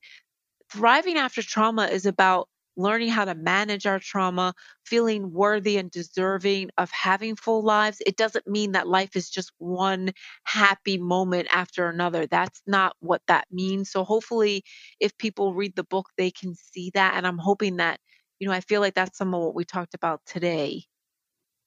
[0.72, 2.48] Thriving after trauma is about
[2.78, 4.54] learning how to manage our trauma
[4.86, 8.02] feeling worthy and deserving of having full lives.
[8.06, 10.12] It doesn't mean that life is just one
[10.46, 12.26] happy moment after another.
[12.28, 13.92] That's not what that means.
[13.92, 14.64] So hopefully
[15.02, 18.00] if people read the book they can see that and i'm hoping that
[18.42, 20.84] you know i feel like that's some of what we talked about today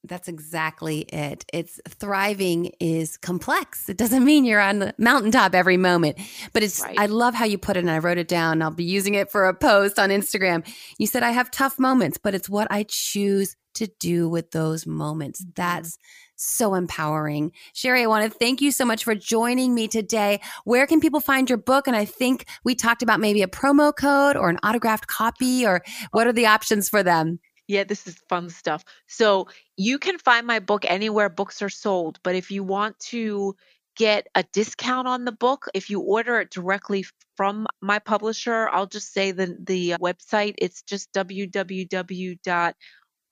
[0.07, 1.45] That's exactly it.
[1.51, 3.89] It's thriving is complex.
[3.89, 6.19] It doesn't mean you're on the mountaintop every moment,
[6.53, 6.99] but it's, Right.
[6.99, 8.61] I love how you put it and I wrote it down.
[8.61, 10.63] I'll be using it for a post on Instagram.
[10.99, 14.85] You said, I have tough moments, but it's what I choose to do with those
[14.87, 15.43] moments.
[15.43, 15.55] Mhm.
[15.55, 15.97] That's
[16.35, 17.51] so empowering.
[17.73, 20.41] Shari, I want to thank you so much for joining me today.
[20.65, 21.87] Where can people find your book?
[21.87, 25.81] And I think we talked about maybe a promo code or an autographed copy, or
[26.11, 27.39] what are the options for them?
[27.67, 28.83] Yeah, this is fun stuff.
[29.07, 29.47] So
[29.77, 33.55] you can find my book anywhere books are sold, but if you want to
[33.97, 37.05] get a discount on the book, if you order it directly
[37.37, 40.55] from my publisher, I'll just say the the website.
[40.59, 41.11] It's just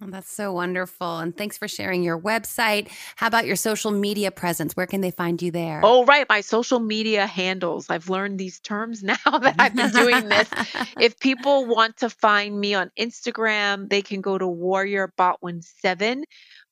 [0.00, 1.18] Oh, that's so wonderful.
[1.18, 2.88] And thanks for sharing your website.
[3.16, 4.76] How about your social media presence?
[4.76, 5.80] Where can they find you there?
[5.82, 6.24] Oh, right.
[6.28, 7.90] My social media handles.
[7.90, 10.48] I've learned these terms now that I've been doing this.
[11.00, 16.22] if people want to find me on Instagram, they can go to Warrior Botwin7.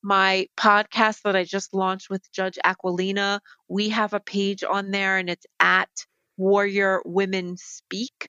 [0.03, 5.19] My podcast that I just launched with Judge Aquilina, we have a page on there
[5.19, 5.91] and it's at
[6.37, 8.29] Warrior Women Speak.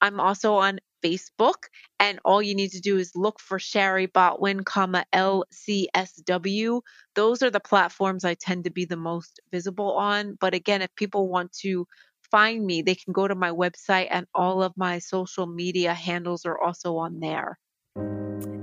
[0.00, 1.68] I'm also on Facebook,
[2.00, 6.80] and all you need to do is look for Shari Botwin, comma LCSW.
[7.14, 10.36] Those are the platforms I tend to be the most visible on.
[10.40, 11.86] But again, if people want to
[12.30, 16.44] find me, they can go to my website, and all of my social media handles
[16.44, 17.58] are also on there.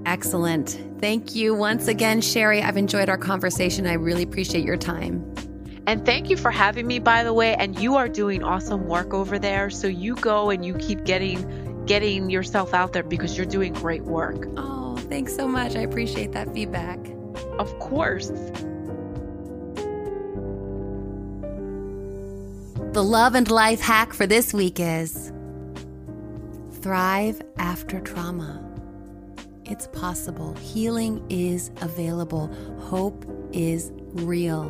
[0.05, 0.79] Excellent.
[0.99, 2.61] Thank you once again, Shari.
[2.61, 3.87] I've enjoyed our conversation.
[3.87, 5.33] I really appreciate your time.
[5.85, 7.55] And thank you for having me, by the way.
[7.55, 9.69] And you are doing awesome work over there.
[9.69, 14.03] So you go and you keep getting getting yourself out there because you're doing great
[14.03, 14.47] work.
[14.57, 15.75] Oh, thanks so much.
[15.75, 16.99] I appreciate that feedback.
[17.59, 18.31] Of course.
[22.93, 25.31] The love and life hack for this week is
[26.81, 28.63] thrive after trauma.
[29.65, 30.53] It's possible.
[30.57, 32.53] Healing is available.
[32.79, 34.65] Hope is real.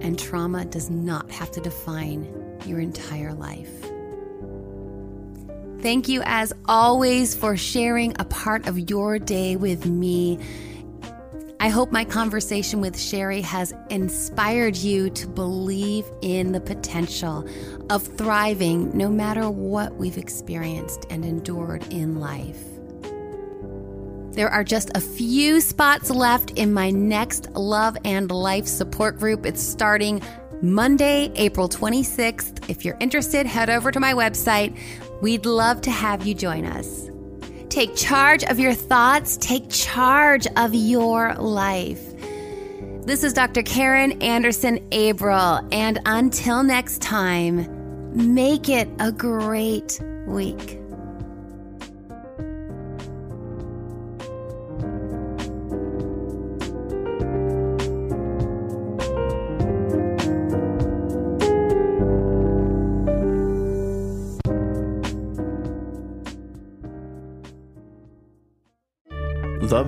[0.00, 2.26] And trauma does not have to define
[2.66, 3.87] your entire life.
[5.80, 10.40] Thank you, as always, for sharing a part of your day with me.
[11.60, 17.48] I hope my conversation with Shari has inspired you to believe in the potential
[17.90, 22.62] of thriving no matter what we've experienced and endured in life.
[24.32, 29.46] There are just a few spots left in my next Love and Life support group.
[29.46, 30.22] It's starting
[30.60, 32.68] Monday, April 26th.
[32.68, 34.76] If you're interested, head over to my website.
[35.20, 37.10] We'd love to have you join us.
[37.68, 42.02] Take charge of your thoughts, take charge of your life.
[43.04, 43.62] This is Dr.
[43.62, 47.66] Karen Anderson Abrell, and until next time,
[48.34, 50.77] make it a great week.